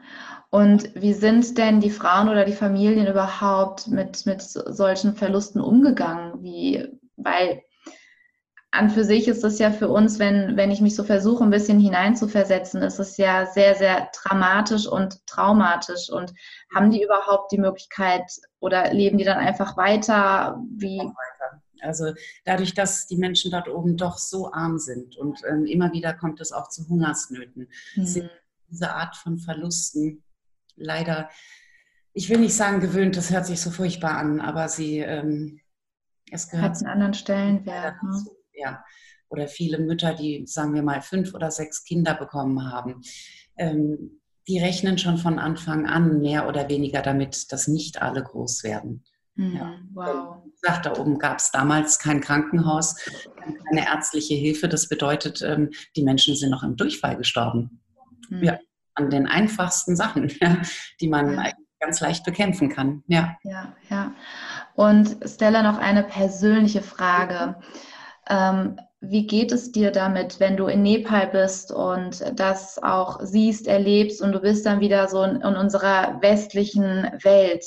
Und 0.51 0.95
wie 0.95 1.15
sind 1.15 1.57
denn 1.57 1.81
die 1.81 1.91
Frauen 1.91 2.29
oder 2.29 2.45
die 2.45 2.53
Familien 2.53 3.07
überhaupt 3.07 3.89
mit, 3.89 4.27
mit 4.27 4.43
solchen 4.43 5.15
Verlusten 5.15 5.61
umgegangen? 5.61 6.43
Wie, 6.43 6.89
weil 7.17 7.63
an 8.71 8.91
für 8.91 9.05
sich 9.05 9.29
ist 9.29 9.45
es 9.45 9.59
ja 9.59 9.71
für 9.71 9.89
uns, 9.89 10.19
wenn, 10.19 10.57
wenn 10.57 10.71
ich 10.71 10.81
mich 10.81 10.95
so 10.95 11.05
versuche, 11.05 11.45
ein 11.45 11.51
bisschen 11.51 11.79
hineinzuversetzen, 11.79 12.83
ist 12.83 12.99
es 12.99 13.17
ja 13.17 13.47
sehr, 13.47 13.75
sehr 13.75 14.11
dramatisch 14.15 14.87
und 14.87 15.27
traumatisch. 15.27 16.11
Und 16.11 16.35
haben 16.75 16.91
die 16.91 17.03
überhaupt 17.03 17.53
die 17.53 17.59
Möglichkeit 17.59 18.25
oder 18.61 18.93
leben 18.93 19.19
die 19.19 19.25
dann 19.25 19.39
einfach 19.39 19.77
weiter? 19.77 20.59
Wie? 20.71 21.03
Also 21.83 22.13
dadurch, 22.45 22.75
dass 22.75 23.07
die 23.07 23.17
Menschen 23.17 23.51
dort 23.51 23.69
oben 23.69 23.97
doch 23.97 24.17
so 24.17 24.53
arm 24.53 24.79
sind 24.79 25.17
und 25.17 25.41
ähm, 25.49 25.67
immer 25.67 25.93
wieder 25.93 26.15
kommt 26.15 26.41
es 26.41 26.53
auch 26.53 26.69
zu 26.69 26.89
Hungersnöten, 26.89 27.69
mhm. 27.97 28.07
sind 28.07 28.31
diese 28.73 28.93
Art 28.93 29.17
von 29.17 29.39
Verlusten 29.39 30.25
leider, 30.77 31.31
ich 32.15 32.29
will 32.29 32.39
nicht 32.39 32.55
sagen 32.55 32.81
gewöhnt, 32.81 33.17
das 33.17 33.31
hört 33.31 33.47
sich 33.47 33.61
so 33.61 33.71
furchtbar 33.71 34.17
an, 34.17 34.41
aber 34.41 34.69
sie, 34.69 34.99
ähm, 34.99 35.61
es 36.31 36.49
gehört. 36.49 36.71
Hat 36.71 36.77
einen 36.79 36.93
anderen 36.93 37.15
Stellenwert. 37.15 38.03
Ne? 38.03 38.25
Ja. 38.55 38.85
Oder 39.29 39.49
viele 39.49 39.79
Mütter, 39.79 40.15
die, 40.15 40.45
sagen 40.47 40.75
wir 40.75 40.83
mal, 40.83 41.01
fünf 41.01 41.35
oder 41.35 41.51
sechs 41.51 41.85
Kinder 41.85 42.15
bekommen 42.15 42.71
haben, 42.71 43.01
ähm, 43.57 44.21
die 44.49 44.59
rechnen 44.59 44.99
schon 44.99 45.19
von 45.19 45.39
Anfang 45.39 45.87
an 45.87 46.21
mehr 46.21 46.49
oder 46.49 46.69
weniger 46.69 47.01
damit, 47.01 47.53
dass 47.53 47.69
nicht 47.69 48.03
alle 48.03 48.23
groß 48.23 48.65
werden. 48.65 49.05
Mhm, 49.37 49.57
ja. 49.57 49.79
Wow. 49.95 50.43
Wie 50.45 50.51
gesagt, 50.51 50.87
da 50.87 50.99
oben 50.99 51.19
gab 51.19 51.39
es 51.39 51.51
damals 51.51 51.99
kein 51.99 52.21
Krankenhaus, 52.21 52.97
keine 53.69 53.87
ärztliche 53.87 54.35
Hilfe. 54.35 54.69
Das 54.69 54.89
bedeutet, 54.89 55.43
ähm, 55.43 55.71
die 55.97 56.03
Menschen 56.03 56.37
sind 56.37 56.51
noch 56.51 56.63
im 56.63 56.77
Durchfall 56.77 57.17
gestorben. 57.17 57.82
Mhm. 58.33 58.45
Ja, 58.45 58.59
an 58.95 59.11
den 59.11 59.27
einfachsten 59.27 59.95
Sachen, 59.95 60.29
ja, 60.41 60.57
die 61.01 61.09
man 61.09 61.35
ja. 61.35 61.51
ganz 61.81 62.01
leicht 62.01 62.25
bekämpfen 62.25 62.71
kann. 62.71 63.03
Ja. 63.07 63.37
ja, 63.43 63.75
ja. 63.91 64.15
Und 64.75 65.17
Stella, 65.27 65.63
noch 65.63 65.79
eine 65.79 66.03
persönliche 66.03 66.83
Frage. 66.83 67.57
Ähm, 68.29 68.79
wie 69.01 69.27
geht 69.27 69.51
es 69.51 69.73
dir 69.73 69.91
damit, 69.91 70.39
wenn 70.39 70.57
du 70.57 70.67
in 70.67 70.83
Nepal 70.83 71.27
bist 71.27 71.73
und 71.73 72.25
das 72.39 72.81
auch 72.81 73.19
siehst, 73.21 73.67
erlebst 73.67 74.23
und 74.23 74.33
du 74.33 74.41
bist 74.41 74.65
dann 74.65 74.81
wieder 74.81 75.09
so 75.09 75.23
in, 75.25 75.37
in 75.37 75.57
unserer 75.57 76.23
westlichen 76.23 77.11
Welt? 77.23 77.65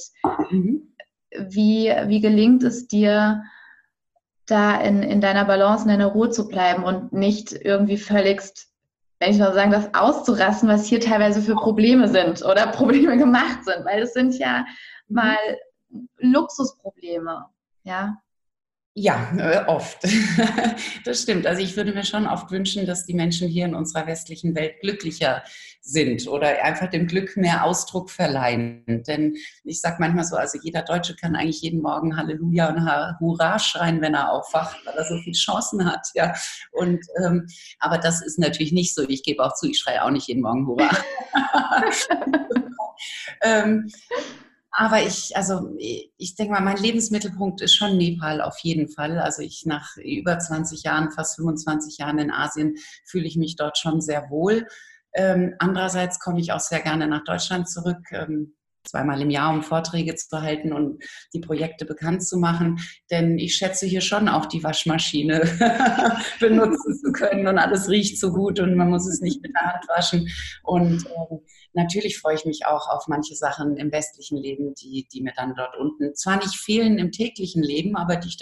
Mhm. 0.49 0.95
Wie, 1.37 1.93
wie 2.05 2.21
gelingt 2.21 2.63
es 2.63 2.87
dir, 2.87 3.43
da 4.47 4.79
in, 4.79 5.03
in 5.03 5.21
deiner 5.21 5.43
Balance, 5.43 5.83
in 5.83 5.89
deiner 5.89 6.07
Ruhe 6.07 6.29
zu 6.29 6.47
bleiben 6.47 6.83
und 6.83 7.11
nicht 7.11 7.51
irgendwie 7.51 7.97
völligst 7.97 8.74
wenn 9.19 9.31
ich 9.31 9.37
mal 9.37 9.53
sagen 9.53 9.71
darf, 9.71 9.89
auszurasten, 9.93 10.69
was 10.69 10.85
hier 10.85 10.99
teilweise 10.99 11.41
für 11.41 11.55
Probleme 11.55 12.07
sind 12.07 12.43
oder 12.43 12.67
Probleme 12.71 13.17
gemacht 13.17 13.63
sind, 13.63 13.85
weil 13.85 14.03
es 14.03 14.13
sind 14.13 14.37
ja 14.37 14.65
mhm. 15.07 15.15
mal 15.15 15.37
Luxusprobleme, 16.17 17.45
ja. 17.83 18.17
Ja, 18.97 19.29
äh, 19.37 19.65
oft. 19.67 19.97
Das 21.03 21.21
stimmt. 21.21 21.45
Also 21.45 21.61
ich 21.61 21.75
würde 21.75 21.93
mir 21.93 22.03
schon 22.03 22.25
oft 22.25 22.49
wünschen, 22.49 22.87
dass 22.87 23.05
die 23.05 23.13
Menschen 23.13 23.47
hier 23.47 23.65
in 23.65 23.75
unserer 23.75 24.07
westlichen 24.07 24.55
Welt 24.55 24.79
glücklicher 24.81 25.43
sind 25.81 26.27
oder 26.27 26.63
einfach 26.63 26.89
dem 26.89 27.05
Glück 27.05 27.37
mehr 27.37 27.63
Ausdruck 27.63 28.09
verleihen. 28.09 29.03
Denn 29.07 29.35
ich 29.63 29.81
sage 29.81 29.97
manchmal 29.99 30.23
so, 30.23 30.35
also 30.35 30.57
jeder 30.61 30.81
Deutsche 30.81 31.15
kann 31.15 31.35
eigentlich 31.35 31.61
jeden 31.61 31.81
Morgen 31.81 32.17
Halleluja 32.17 32.69
und 32.69 33.19
Hurra 33.19 33.59
schreien, 33.59 34.01
wenn 34.01 34.15
er 34.15 34.31
aufwacht, 34.31 34.77
weil 34.85 34.95
er 34.95 35.05
so 35.05 35.17
viele 35.17 35.35
Chancen 35.35 35.85
hat. 35.85 36.07
Ja. 36.15 36.33
Und, 36.71 37.05
ähm, 37.23 37.45
aber 37.79 37.99
das 37.99 38.25
ist 38.25 38.39
natürlich 38.39 38.71
nicht 38.71 38.95
so. 38.95 39.07
Ich 39.07 39.23
gebe 39.23 39.43
auch 39.43 39.53
zu, 39.53 39.69
ich 39.69 39.77
schreie 39.77 40.03
auch 40.03 40.11
nicht 40.11 40.27
jeden 40.27 40.41
Morgen 40.41 40.65
Hurra. 40.65 40.89
ähm, 43.43 43.91
Aber 44.77 45.01
ich, 45.01 45.37
also 45.37 45.73
ich 45.77 46.35
denke 46.35 46.51
mal, 46.51 46.61
mein 46.61 46.75
Lebensmittelpunkt 46.75 47.61
ist 47.61 47.75
schon 47.75 47.95
Nepal 47.95 48.41
auf 48.41 48.59
jeden 48.59 48.89
Fall. 48.89 49.19
Also 49.19 49.41
ich 49.41 49.65
nach 49.65 49.95
über 49.95 50.37
20 50.37 50.83
Jahren, 50.83 51.11
fast 51.11 51.37
25 51.37 51.97
Jahren 51.97 52.19
in 52.19 52.29
Asien, 52.29 52.75
fühle 53.05 53.25
ich 53.25 53.37
mich 53.37 53.55
dort 53.55 53.77
schon 53.77 54.01
sehr 54.01 54.29
wohl. 54.29 54.67
Ähm, 55.13 55.55
andererseits 55.59 56.19
komme 56.19 56.41
ich 56.41 56.51
auch 56.51 56.59
sehr 56.59 56.81
gerne 56.81 57.07
nach 57.07 57.23
Deutschland 57.23 57.69
zurück. 57.69 57.99
Ähm, 58.11 58.57
zweimal 58.85 59.21
im 59.21 59.29
Jahr, 59.29 59.53
um 59.53 59.63
Vorträge 59.63 60.15
zu 60.15 60.41
halten 60.41 60.73
und 60.73 61.03
die 61.33 61.39
Projekte 61.39 61.85
bekannt 61.85 62.23
zu 62.23 62.37
machen. 62.37 62.79
Denn 63.11 63.37
ich 63.37 63.55
schätze 63.55 63.85
hier 63.85 64.01
schon 64.01 64.27
auch 64.27 64.45
die 64.45 64.63
Waschmaschine 64.63 65.41
benutzen 66.39 66.97
zu 66.97 67.11
können 67.11 67.47
und 67.47 67.57
alles 67.57 67.89
riecht 67.89 68.19
so 68.19 68.31
gut 68.31 68.59
und 68.59 68.75
man 68.75 68.89
muss 68.89 69.07
es 69.07 69.21
nicht 69.21 69.41
mit 69.41 69.53
der 69.55 69.73
Hand 69.73 69.87
waschen. 69.87 70.29
Und 70.63 71.05
äh, 71.05 71.35
natürlich 71.73 72.17
freue 72.17 72.35
ich 72.35 72.45
mich 72.45 72.65
auch 72.65 72.87
auf 72.89 73.07
manche 73.07 73.35
Sachen 73.35 73.77
im 73.77 73.91
westlichen 73.91 74.37
Leben, 74.37 74.73
die, 74.75 75.07
die 75.11 75.21
mir 75.21 75.33
dann 75.35 75.55
dort 75.55 75.75
unten 75.77 76.15
zwar 76.15 76.37
nicht 76.37 76.55
fehlen 76.55 76.97
im 76.97 77.11
täglichen 77.11 77.63
Leben, 77.63 77.95
aber 77.95 78.15
die 78.15 78.29
ich 78.29 78.37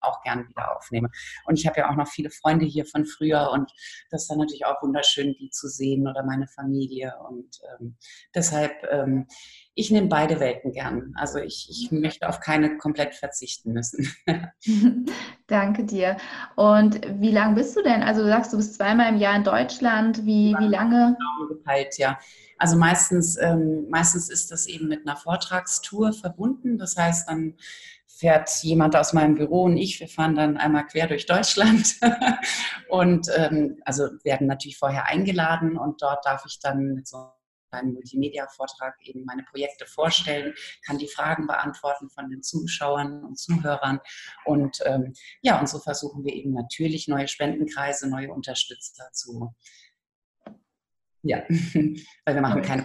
auch 0.00 0.22
gern 0.22 0.48
wieder 0.48 0.76
aufnehme. 0.76 1.10
Und 1.46 1.58
ich 1.58 1.66
habe 1.66 1.80
ja 1.80 1.90
auch 1.90 1.96
noch 1.96 2.08
viele 2.08 2.30
Freunde 2.30 2.66
hier 2.66 2.86
von 2.86 3.04
früher 3.04 3.50
und 3.52 3.70
das 4.10 4.22
ist 4.22 4.30
dann 4.30 4.38
natürlich 4.38 4.66
auch 4.66 4.82
wunderschön, 4.82 5.34
die 5.38 5.50
zu 5.50 5.68
sehen 5.68 6.06
oder 6.08 6.22
meine 6.22 6.46
Familie. 6.46 7.14
Und 7.28 7.60
ähm, 7.72 7.96
deshalb, 8.34 8.72
ähm, 8.90 9.26
ich 9.74 9.90
nehme 9.90 10.08
beide 10.08 10.40
Welten 10.40 10.72
gern. 10.72 11.14
Also 11.16 11.38
ich, 11.38 11.68
ich 11.70 11.92
möchte 11.92 12.28
auf 12.28 12.40
keine 12.40 12.78
komplett 12.78 13.14
verzichten 13.14 13.72
müssen. 13.72 14.12
Danke 15.46 15.84
dir. 15.84 16.16
Und 16.56 17.00
wie 17.20 17.32
lange 17.32 17.56
bist 17.56 17.76
du 17.76 17.82
denn? 17.82 18.02
Also 18.02 18.22
du 18.22 18.28
sagst, 18.28 18.52
du 18.52 18.56
bist 18.56 18.74
zweimal 18.74 19.08
im 19.12 19.18
Jahr 19.18 19.36
in 19.36 19.44
Deutschland. 19.44 20.24
Wie, 20.24 20.54
wie 20.58 20.68
lange? 20.68 21.16
Gepeilt, 21.48 21.98
ja. 21.98 22.18
Also 22.60 22.76
meistens, 22.76 23.38
ähm, 23.38 23.88
meistens 23.88 24.28
ist 24.28 24.50
das 24.50 24.66
eben 24.66 24.86
mit 24.86 25.06
einer 25.06 25.16
Vortragstour 25.16 26.12
verbunden. 26.12 26.76
Das 26.76 26.94
heißt, 26.94 27.26
dann 27.28 27.54
fährt 28.06 28.50
jemand 28.62 28.94
aus 28.96 29.14
meinem 29.14 29.34
Büro 29.34 29.62
und 29.62 29.78
ich, 29.78 29.98
wir 29.98 30.08
fahren 30.08 30.34
dann 30.34 30.58
einmal 30.58 30.86
quer 30.86 31.06
durch 31.06 31.24
Deutschland 31.24 31.96
und 32.90 33.28
ähm, 33.34 33.80
also 33.86 34.08
werden 34.24 34.46
natürlich 34.46 34.76
vorher 34.76 35.06
eingeladen 35.06 35.78
und 35.78 36.02
dort 36.02 36.26
darf 36.26 36.44
ich 36.46 36.60
dann 36.60 36.92
mit 36.92 37.08
so 37.08 37.30
einem 37.70 37.94
Multimedia-Vortrag 37.94 38.96
eben 39.04 39.24
meine 39.24 39.44
Projekte 39.44 39.86
vorstellen, 39.86 40.52
kann 40.84 40.98
die 40.98 41.08
Fragen 41.08 41.46
beantworten 41.46 42.10
von 42.10 42.28
den 42.28 42.42
Zuschauern 42.42 43.24
und 43.24 43.38
Zuhörern 43.38 44.00
und 44.44 44.80
ähm, 44.84 45.14
ja, 45.40 45.58
und 45.58 45.68
so 45.68 45.78
versuchen 45.78 46.22
wir 46.22 46.34
eben 46.34 46.52
natürlich 46.52 47.08
neue 47.08 47.28
Spendenkreise, 47.28 48.10
neue 48.10 48.32
Unterstützer 48.32 49.08
zu, 49.12 49.54
ja, 51.22 51.42
weil 51.48 52.34
wir 52.34 52.40
machen 52.40 52.62
keine 52.62 52.84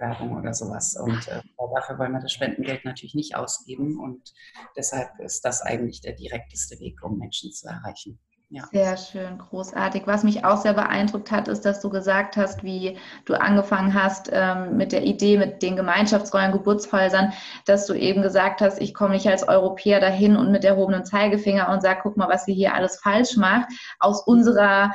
Werbung 0.00 0.36
oder 0.36 0.52
sowas. 0.54 0.96
Und 0.96 1.28
äh, 1.28 1.42
dafür 1.74 1.98
wollen 1.98 2.12
wir 2.12 2.20
das 2.20 2.32
Spendengeld 2.32 2.84
natürlich 2.84 3.14
nicht 3.14 3.36
ausgeben. 3.36 4.00
Und 4.00 4.32
deshalb 4.76 5.08
ist 5.20 5.44
das 5.44 5.62
eigentlich 5.62 6.00
der 6.00 6.14
direkteste 6.14 6.78
Weg, 6.80 7.02
um 7.02 7.18
Menschen 7.18 7.52
zu 7.52 7.68
erreichen. 7.68 8.18
Ja. 8.52 8.64
Sehr 8.72 8.96
schön, 8.96 9.38
großartig. 9.38 10.08
Was 10.08 10.24
mich 10.24 10.44
auch 10.44 10.56
sehr 10.56 10.74
beeindruckt 10.74 11.30
hat, 11.30 11.46
ist, 11.46 11.64
dass 11.64 11.80
du 11.80 11.88
gesagt 11.88 12.36
hast, 12.36 12.64
wie 12.64 12.98
du 13.24 13.40
angefangen 13.40 13.94
hast 13.94 14.28
ähm, 14.32 14.76
mit 14.76 14.90
der 14.90 15.04
Idee 15.04 15.38
mit 15.38 15.62
den 15.62 15.76
Gemeinschaftsräumen, 15.76 16.50
Geburtshäusern, 16.50 17.32
dass 17.66 17.86
du 17.86 17.94
eben 17.94 18.22
gesagt 18.22 18.60
hast, 18.60 18.80
ich 18.80 18.92
komme 18.92 19.14
nicht 19.14 19.28
als 19.28 19.46
Europäer 19.46 20.00
dahin 20.00 20.36
und 20.36 20.50
mit 20.50 20.64
erhobenem 20.64 21.04
Zeigefinger 21.04 21.68
und 21.68 21.80
sage, 21.80 22.00
guck 22.02 22.16
mal, 22.16 22.28
was 22.28 22.44
sie 22.44 22.54
hier 22.54 22.74
alles 22.74 22.98
falsch 23.00 23.36
macht. 23.36 23.68
Aus 24.00 24.20
unserer 24.26 24.90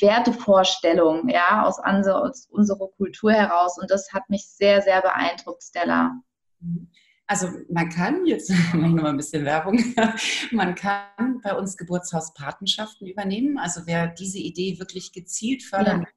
Wertevorstellung, 0.00 1.28
ja, 1.28 1.64
aus, 1.64 1.78
aus 1.78 2.48
unserer 2.50 2.88
Kultur 2.96 3.32
heraus. 3.32 3.78
Und 3.78 3.90
das 3.90 4.12
hat 4.12 4.28
mich 4.28 4.46
sehr, 4.48 4.82
sehr 4.82 5.00
beeindruckt, 5.02 5.62
Stella. 5.62 6.12
Also 7.26 7.48
man 7.70 7.88
kann, 7.88 8.24
jetzt 8.26 8.50
mache 8.74 8.76
ich 8.76 8.94
nochmal 8.94 9.06
ein 9.06 9.16
bisschen 9.16 9.44
Werbung, 9.44 9.82
man 10.52 10.74
kann 10.74 11.40
bei 11.42 11.54
uns 11.54 11.76
Geburtshauspatenschaften 11.76 13.06
übernehmen. 13.06 13.58
Also 13.58 13.82
wer 13.86 14.08
diese 14.08 14.38
Idee 14.38 14.78
wirklich 14.78 15.12
gezielt 15.12 15.62
fördern 15.62 16.02
ja 16.02 16.15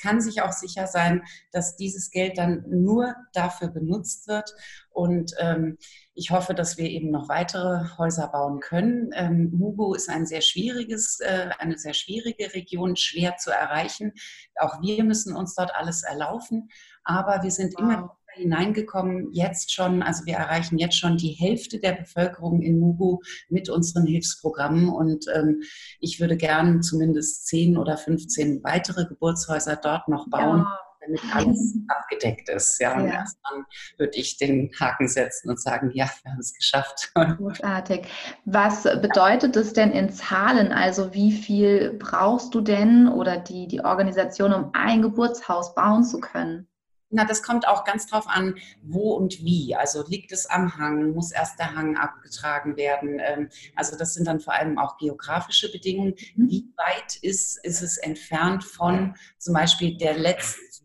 kann 0.00 0.20
sich 0.20 0.42
auch 0.42 0.52
sicher 0.52 0.86
sein, 0.86 1.22
dass 1.52 1.76
dieses 1.76 2.10
Geld 2.10 2.38
dann 2.38 2.64
nur 2.68 3.14
dafür 3.32 3.68
benutzt 3.68 4.28
wird. 4.28 4.54
Und 4.90 5.32
ähm, 5.38 5.78
ich 6.14 6.30
hoffe, 6.30 6.54
dass 6.54 6.78
wir 6.78 6.88
eben 6.88 7.10
noch 7.10 7.28
weitere 7.28 7.96
Häuser 7.98 8.28
bauen 8.28 8.60
können. 8.60 9.10
Ähm, 9.14 9.50
Mugo 9.52 9.94
ist 9.94 10.08
ein 10.08 10.26
sehr 10.26 10.40
schwieriges, 10.40 11.20
äh, 11.20 11.50
eine 11.58 11.78
sehr 11.78 11.94
schwierige 11.94 12.54
Region, 12.54 12.96
schwer 12.96 13.36
zu 13.36 13.50
erreichen. 13.50 14.12
Auch 14.58 14.80
wir 14.80 15.04
müssen 15.04 15.36
uns 15.36 15.54
dort 15.54 15.74
alles 15.74 16.02
erlaufen. 16.02 16.70
Aber 17.04 17.42
wir 17.42 17.50
sind 17.50 17.74
wow. 17.74 17.80
immer 17.80 18.18
hineingekommen, 18.36 19.32
jetzt 19.32 19.72
schon, 19.72 20.02
also 20.02 20.26
wir 20.26 20.34
erreichen 20.34 20.78
jetzt 20.78 20.98
schon 20.98 21.16
die 21.16 21.30
Hälfte 21.30 21.78
der 21.78 21.92
Bevölkerung 21.92 22.62
in 22.62 22.78
Mugu 22.78 23.20
mit 23.48 23.68
unseren 23.68 24.06
Hilfsprogrammen 24.06 24.88
und 24.88 25.26
ähm, 25.34 25.62
ich 26.00 26.20
würde 26.20 26.36
gern 26.36 26.82
zumindest 26.82 27.46
10 27.48 27.76
oder 27.76 27.96
15 27.96 28.62
weitere 28.62 29.06
Geburtshäuser 29.06 29.76
dort 29.76 30.08
noch 30.08 30.28
bauen. 30.28 30.60
Ja 30.60 30.80
damit 31.06 31.20
alles 31.34 31.78
abgedeckt 31.88 32.48
ist. 32.48 32.80
Ja, 32.80 32.96
und 32.96 33.06
ja. 33.06 33.14
erst 33.14 33.38
dann 33.48 33.64
würde 33.98 34.18
ich 34.18 34.36
den 34.36 34.70
Haken 34.78 35.08
setzen 35.08 35.50
und 35.50 35.60
sagen, 35.60 35.90
ja, 35.94 36.08
wir 36.22 36.32
haben 36.32 36.40
es 36.40 36.54
geschafft. 36.54 37.12
Großartig. 37.14 38.06
Was 38.44 38.82
bedeutet 38.82 39.56
das 39.56 39.72
denn 39.72 39.92
in 39.92 40.10
Zahlen? 40.10 40.72
Also 40.72 41.14
wie 41.14 41.32
viel 41.32 41.96
brauchst 41.98 42.54
du 42.54 42.60
denn 42.60 43.08
oder 43.08 43.38
die, 43.38 43.66
die 43.68 43.80
Organisation, 43.80 44.52
um 44.52 44.70
ein 44.72 45.02
Geburtshaus 45.02 45.74
bauen 45.74 46.04
zu 46.04 46.20
können? 46.20 46.68
Na, 47.16 47.24
das 47.24 47.42
kommt 47.42 47.66
auch 47.66 47.84
ganz 47.84 48.06
drauf 48.06 48.28
an, 48.28 48.56
wo 48.82 49.14
und 49.14 49.42
wie. 49.42 49.74
Also 49.74 50.04
liegt 50.06 50.32
es 50.32 50.44
am 50.44 50.76
Hang, 50.76 51.14
muss 51.14 51.32
erst 51.32 51.58
der 51.58 51.74
Hang 51.74 51.96
abgetragen 51.96 52.76
werden. 52.76 53.22
Ähm, 53.24 53.48
also 53.74 53.96
das 53.96 54.12
sind 54.12 54.26
dann 54.26 54.38
vor 54.38 54.52
allem 54.52 54.78
auch 54.78 54.98
geografische 54.98 55.72
Bedingungen. 55.72 56.12
Mhm. 56.34 56.50
Wie 56.50 56.74
weit 56.76 57.16
ist, 57.22 57.56
ist 57.64 57.80
es 57.80 57.96
entfernt 57.96 58.64
von 58.64 59.14
zum 59.38 59.54
Beispiel 59.54 59.96
der 59.96 60.18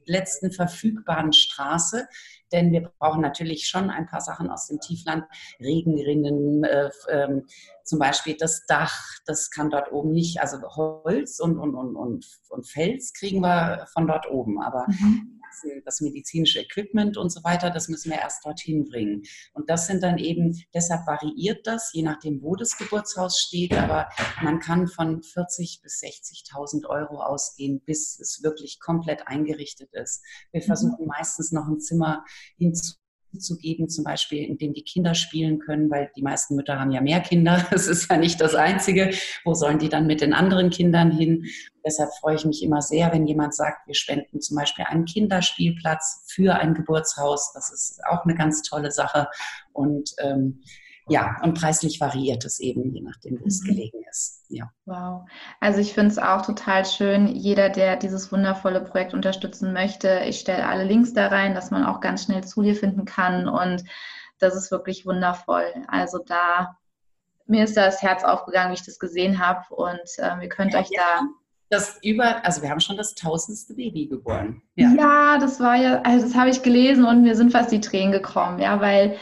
letzten 0.06 0.54
verfügbaren 0.54 1.34
Straße? 1.34 2.08
denn 2.54 2.74
wir 2.74 2.92
brauchen 3.00 3.22
natürlich 3.22 3.70
schon 3.70 3.90
ein 3.90 4.08
paar 4.08 4.20
Sachen 4.20 4.50
aus 4.50 4.68
dem 4.68 4.82
Tiefland, 4.82 5.24
Regenrinnen, 5.62 6.66
äh, 6.66 6.90
äh, 7.08 7.42
zum 7.86 7.98
Beispiel 7.98 8.36
das 8.36 8.66
Dach, 8.66 8.94
das 9.26 9.52
kann 9.52 9.70
dort 9.70 9.90
oben 9.94 10.12
nicht, 10.12 10.42
also 10.42 10.58
Holz 10.76 11.40
und, 11.40 11.58
und, 11.58 11.76
und, 11.76 11.96
und, 11.96 12.28
und 12.50 12.68
Fels 12.68 13.14
kriegen 13.14 13.40
wir 13.40 13.88
von 13.94 14.06
dort 14.06 14.30
oben, 14.30 14.62
aber 14.62 14.86
mhm 14.90 15.41
das 15.86 16.02
medizinische 16.02 16.60
Equipment 16.60 17.18
und 17.18 17.30
so 17.30 17.44
weiter, 17.44 17.70
das 17.70 17.88
müssen 17.88 18.12
wir 18.12 18.20
erst 18.20 18.46
dorthin 18.46 18.86
bringen. 18.86 19.24
Und 19.54 19.70
das 19.70 19.88
sind 19.88 20.04
dann 20.04 20.18
eben, 20.18 20.62
deshalb 20.74 21.06
variiert 21.08 21.66
das, 21.68 21.92
je 21.94 22.04
nachdem, 22.04 22.42
wo 22.42 22.56
das 22.56 22.78
Geburtshaus 22.78 23.40
steht, 23.40 23.74
aber 23.74 24.10
man 24.42 24.60
kann 24.60 24.88
von 24.88 25.22
40.000 25.22 25.82
bis 25.82 26.02
60.000 26.02 26.88
Euro 26.88 27.22
ausgehen, 27.22 27.82
bis 27.86 28.20
es 28.20 28.42
wirklich 28.44 28.80
komplett 28.80 29.28
eingerichtet 29.28 29.94
ist. 29.94 30.24
Wir 30.52 30.62
mhm. 30.62 30.66
versuchen 30.66 31.06
meistens 31.08 31.52
noch 31.52 31.68
ein 31.68 31.80
Zimmer 31.80 32.24
hinzu 32.58 33.01
zu 33.40 33.58
geben, 33.58 33.90
zum 33.90 34.04
Beispiel, 34.04 34.44
in 34.44 34.58
dem 34.58 34.74
die 34.74 34.84
Kinder 34.84 35.14
spielen 35.14 35.60
können, 35.60 35.90
weil 35.90 36.12
die 36.16 36.22
meisten 36.22 36.56
Mütter 36.56 36.80
haben 36.80 36.92
ja 36.92 37.02
mehr 37.02 37.22
Kinder. 37.22 37.66
Das 37.72 37.88
ist 37.88 38.10
ja 38.10 38.18
nicht 38.18 38.42
das 38.42 38.54
Einzige. 38.54 39.12
Wo 39.44 39.54
sollen 39.54 39.80
die 39.80 39.90
dann 39.90 40.06
mit 40.06 40.22
den 40.22 40.34
anderen 40.34 40.70
Kindern 40.70 41.12
hin? 41.12 41.46
Deshalb 41.86 42.12
freue 42.20 42.36
ich 42.36 42.46
mich 42.46 42.62
immer 42.64 42.82
sehr, 42.82 43.12
wenn 43.12 43.26
jemand 43.26 43.56
sagt, 43.56 43.88
wir 43.88 43.96
spenden 43.96 44.42
zum 44.42 44.58
Beispiel 44.58 44.86
einen 44.88 45.06
Kinderspielplatz 45.06 46.26
für 46.28 46.56
ein 46.56 46.74
Geburtshaus. 46.74 47.52
Das 47.54 47.72
ist 47.72 48.02
auch 48.10 48.24
eine 48.26 48.36
ganz 48.36 48.62
tolle 48.62 48.92
Sache. 48.92 49.28
Und 49.74 50.12
ähm, 50.20 50.62
ja, 51.12 51.36
und 51.44 51.60
preislich 51.60 52.00
variiert 52.00 52.46
es 52.46 52.62
eben, 52.62 52.94
je 52.94 53.02
nachdem, 53.02 53.42
wo 53.42 53.46
es 53.46 53.62
mhm. 53.62 53.68
gelegen 53.68 54.04
ist. 54.10 54.46
Ja. 54.48 54.72
Wow. 54.86 55.28
Also 55.60 55.80
ich 55.80 55.94
finde 55.94 56.12
es 56.12 56.18
auch 56.18 56.42
total 56.46 56.86
schön, 56.86 57.28
jeder, 57.28 57.70
der 57.70 57.98
dieses 57.98 58.32
wundervolle 58.32 58.80
Projekt 58.80 59.14
unterstützen 59.14 59.74
möchte, 59.74 60.22
ich 60.26 60.40
stelle 60.40 60.66
alle 60.66 60.86
Links 60.86 61.14
da 61.14 61.28
rein, 61.28 61.54
dass 61.54 61.70
man 61.70 61.86
auch 61.86 62.00
ganz 62.00 62.24
schnell 62.24 62.46
zu 62.46 62.62
dir 62.62 62.76
finden 62.76 63.04
kann. 63.04 63.50
Und 63.50 63.84
das 64.40 64.56
ist 64.56 64.72
wirklich 64.72 65.06
wundervoll. 65.06 65.66
Also 65.90 66.20
da, 66.26 66.78
mir 67.46 67.66
ist 67.66 67.76
da 67.76 67.86
das 67.88 68.02
Herz 68.02 68.24
aufgegangen, 68.24 68.72
wie 68.72 68.76
ich 68.76 68.86
das 68.86 68.98
gesehen 68.98 69.46
habe. 69.46 69.66
Und 69.76 70.00
äh, 70.18 70.42
ihr 70.42 70.50
könnt 70.50 70.72
ja, 70.72 70.80
euch 70.80 70.90
ja. 70.92 71.02
da 71.02 71.28
das 71.70 72.00
über, 72.04 72.44
also 72.46 72.62
wir 72.62 72.70
haben 72.70 72.82
schon 72.82 72.98
das 72.98 73.16
tausendste 73.16 73.74
Baby 73.74 74.08
geboren. 74.08 74.62
Ja, 74.76 74.94
ja 74.98 75.38
das 75.40 75.60
war 75.60 75.76
ja, 75.76 76.02
also 76.04 76.26
das 76.26 76.36
habe 76.36 76.50
ich 76.50 76.64
gelesen 76.64 77.06
und 77.06 77.22
mir 77.22 77.36
sind 77.36 77.52
fast 77.52 77.72
die 77.72 77.80
Tränen 77.80 78.12
gekommen, 78.12 78.60
ja, 78.60 78.82
weil 78.82 79.18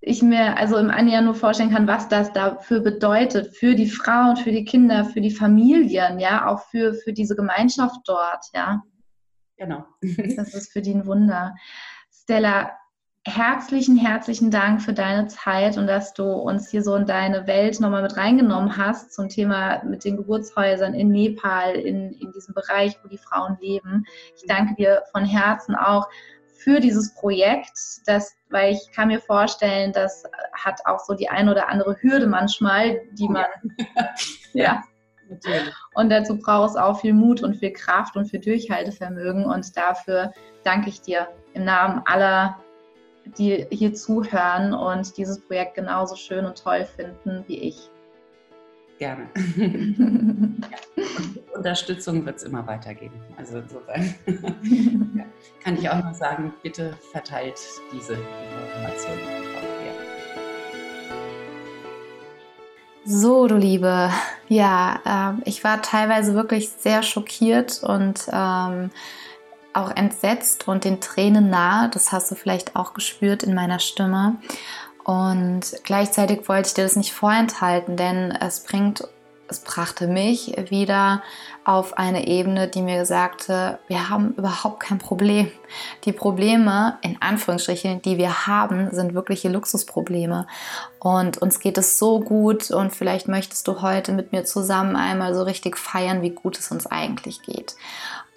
ich 0.00 0.22
mir 0.22 0.56
also 0.56 0.76
im 0.76 0.88
Jahr 1.08 1.22
nur 1.22 1.34
vorstellen 1.34 1.70
kann, 1.70 1.86
was 1.86 2.08
das 2.08 2.32
dafür 2.32 2.80
bedeutet, 2.80 3.54
für 3.54 3.74
die 3.74 3.88
Frauen, 3.90 4.36
für 4.36 4.50
die 4.50 4.64
Kinder, 4.64 5.04
für 5.04 5.20
die 5.20 5.30
Familien, 5.30 6.18
ja, 6.18 6.46
auch 6.46 6.60
für, 6.70 6.94
für 6.94 7.12
diese 7.12 7.36
Gemeinschaft 7.36 8.00
dort, 8.06 8.44
ja. 8.54 8.82
Genau. 9.56 9.84
das 10.36 10.54
ist 10.54 10.72
für 10.72 10.80
die 10.80 10.94
ein 10.94 11.06
Wunder. 11.06 11.54
Stella, 12.10 12.70
herzlichen, 13.26 13.96
herzlichen 13.96 14.50
Dank 14.50 14.80
für 14.80 14.94
deine 14.94 15.26
Zeit 15.26 15.76
und 15.76 15.86
dass 15.86 16.14
du 16.14 16.24
uns 16.24 16.70
hier 16.70 16.82
so 16.82 16.94
in 16.96 17.04
deine 17.04 17.46
Welt 17.46 17.78
nochmal 17.78 18.02
mit 18.02 18.16
reingenommen 18.16 18.78
hast 18.78 19.12
zum 19.12 19.28
Thema 19.28 19.84
mit 19.84 20.04
den 20.04 20.16
Geburtshäusern 20.16 20.94
in 20.94 21.10
Nepal, 21.10 21.74
in, 21.74 22.12
in 22.12 22.32
diesem 22.32 22.54
Bereich, 22.54 22.98
wo 23.02 23.08
die 23.08 23.18
Frauen 23.18 23.58
leben. 23.60 24.06
Ich 24.34 24.46
danke 24.46 24.74
dir 24.76 25.02
von 25.12 25.26
Herzen 25.26 25.74
auch 25.74 26.08
für 26.62 26.80
dieses 26.80 27.14
Projekt, 27.14 27.72
dass 28.06 28.36
weil 28.50 28.74
ich 28.74 28.92
kann 28.92 29.08
mir 29.08 29.20
vorstellen, 29.20 29.92
das 29.92 30.24
hat 30.52 30.80
auch 30.84 30.98
so 30.98 31.14
die 31.14 31.28
eine 31.28 31.52
oder 31.52 31.68
andere 31.68 31.96
Hürde 32.00 32.26
manchmal, 32.26 33.00
die 33.12 33.28
man, 33.28 33.46
ja. 34.52 34.82
ja. 35.44 35.62
Und 35.94 36.10
dazu 36.10 36.36
braucht 36.36 36.70
es 36.70 36.76
auch 36.76 37.00
viel 37.00 37.14
Mut 37.14 37.42
und 37.42 37.56
viel 37.56 37.72
Kraft 37.72 38.16
und 38.16 38.26
viel 38.26 38.40
Durchhaltevermögen. 38.40 39.44
Und 39.44 39.76
dafür 39.76 40.32
danke 40.64 40.88
ich 40.88 41.00
dir 41.00 41.28
im 41.54 41.64
Namen 41.64 42.02
aller, 42.06 42.58
die 43.38 43.66
hier 43.70 43.94
zuhören 43.94 44.74
und 44.74 45.16
dieses 45.16 45.40
Projekt 45.40 45.76
genauso 45.76 46.16
schön 46.16 46.44
und 46.44 46.62
toll 46.62 46.84
finden 46.84 47.44
wie 47.46 47.58
ich. 47.58 47.88
Gerne. 49.00 49.28
Unterstützung 51.54 52.26
wird 52.26 52.36
es 52.36 52.42
immer 52.42 52.66
weitergeben. 52.66 53.18
Also 53.38 53.60
insofern 53.60 54.14
ja, 55.16 55.24
kann 55.64 55.78
ich 55.78 55.88
auch 55.88 56.04
noch 56.04 56.12
sagen, 56.12 56.52
bitte 56.62 56.94
verteilt 57.10 57.58
diese 57.94 58.12
Informationen. 58.12 59.20
Ja. 59.86 59.94
So, 63.06 63.46
du 63.46 63.56
Liebe, 63.56 64.10
ja, 64.48 65.32
äh, 65.32 65.48
ich 65.48 65.64
war 65.64 65.80
teilweise 65.80 66.34
wirklich 66.34 66.68
sehr 66.68 67.02
schockiert 67.02 67.82
und 67.82 68.28
ähm, 68.30 68.90
auch 69.72 69.96
entsetzt 69.96 70.68
und 70.68 70.84
den 70.84 71.00
Tränen 71.00 71.48
nahe. 71.48 71.88
Das 71.88 72.12
hast 72.12 72.30
du 72.30 72.34
vielleicht 72.34 72.76
auch 72.76 72.92
gespürt 72.92 73.44
in 73.44 73.54
meiner 73.54 73.78
Stimme. 73.78 74.36
Und 75.04 75.62
gleichzeitig 75.84 76.48
wollte 76.48 76.68
ich 76.68 76.74
dir 76.74 76.84
das 76.84 76.96
nicht 76.96 77.12
vorenthalten, 77.12 77.96
denn 77.96 78.32
es 78.32 78.60
bringt, 78.60 79.08
es 79.48 79.60
brachte 79.60 80.06
mich 80.06 80.54
wieder 80.70 81.22
auf 81.64 81.98
eine 81.98 82.26
Ebene, 82.26 82.68
die 82.68 82.82
mir 82.82 83.04
sagte, 83.04 83.78
wir 83.88 84.08
haben 84.08 84.34
überhaupt 84.36 84.80
kein 84.80 84.98
Problem. 84.98 85.50
Die 86.04 86.12
Probleme, 86.12 86.98
in 87.02 87.20
Anführungsstrichen, 87.20 88.02
die 88.02 88.18
wir 88.18 88.46
haben, 88.46 88.90
sind 88.92 89.14
wirkliche 89.14 89.48
Luxusprobleme. 89.48 90.46
Und 91.00 91.38
uns 91.38 91.58
geht 91.58 91.78
es 91.78 91.98
so 91.98 92.20
gut 92.20 92.70
und 92.70 92.94
vielleicht 92.94 93.26
möchtest 93.26 93.66
du 93.66 93.82
heute 93.82 94.12
mit 94.12 94.32
mir 94.32 94.44
zusammen 94.44 94.96
einmal 94.96 95.34
so 95.34 95.42
richtig 95.42 95.76
feiern, 95.76 96.22
wie 96.22 96.30
gut 96.30 96.58
es 96.58 96.70
uns 96.70 96.86
eigentlich 96.86 97.42
geht. 97.42 97.74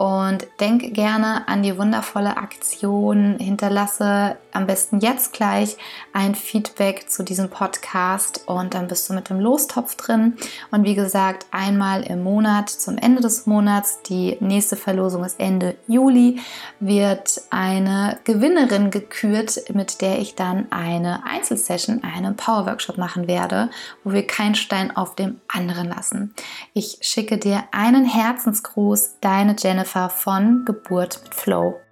Und 0.04 0.48
denk 0.60 0.94
gerne 0.94 1.48
an 1.48 1.64
die 1.64 1.78
wundervolle 1.78 2.36
Aktion. 2.36 3.38
Hinterlasse 3.40 4.36
am 4.52 4.68
besten 4.68 5.00
jetzt 5.00 5.32
gleich 5.32 5.78
ein 6.12 6.36
Feedback 6.36 7.10
zu 7.10 7.24
diesem 7.24 7.50
Podcast 7.50 8.42
und 8.46 8.74
dann 8.74 8.90
bist 8.90 9.10
du 9.10 9.14
mit 9.14 9.30
dem 9.30 9.40
Lostopf 9.40 9.96
drin. 9.96 10.34
Und 10.72 10.84
wie 10.84 10.94
gesagt, 10.94 11.46
einmal 11.52 12.04
im 12.04 12.22
Monat 12.22 12.70
zum 12.70 12.98
Ende 12.98 13.22
des 13.22 13.46
Monats, 13.46 14.02
die 14.02 14.36
nächste 14.42 14.76
Verlosung 14.76 15.24
ist 15.24 15.40
Ende 15.40 15.78
Juli, 15.88 16.42
wird 16.82 17.42
eine 17.50 18.20
Gewinnerin 18.26 18.92
gekürt, 18.92 19.58
mit 19.74 20.02
der 20.02 20.20
ich 20.20 20.36
dann 20.36 20.68
eine 20.70 21.26
Einzelsession, 21.26 22.04
einen 22.04 22.36
Power 22.36 22.66
Workshop 22.66 22.98
machen 22.98 23.30
werde, 23.30 23.70
wo 24.04 24.12
wir 24.12 24.28
keinen 24.28 24.56
Stein 24.56 24.98
auf 24.98 25.16
dem 25.16 25.40
anderen 25.48 25.88
lassen. 25.88 26.36
Ich 26.74 26.98
schicke 27.00 27.38
dir 27.38 27.64
einen 27.72 28.04
Herzensgruß, 28.04 29.20
deine 29.22 29.56
Jennifer 29.58 29.93
von 30.10 30.66
Geburt 30.66 31.22
mit 31.24 31.36
Flow. 31.36 31.83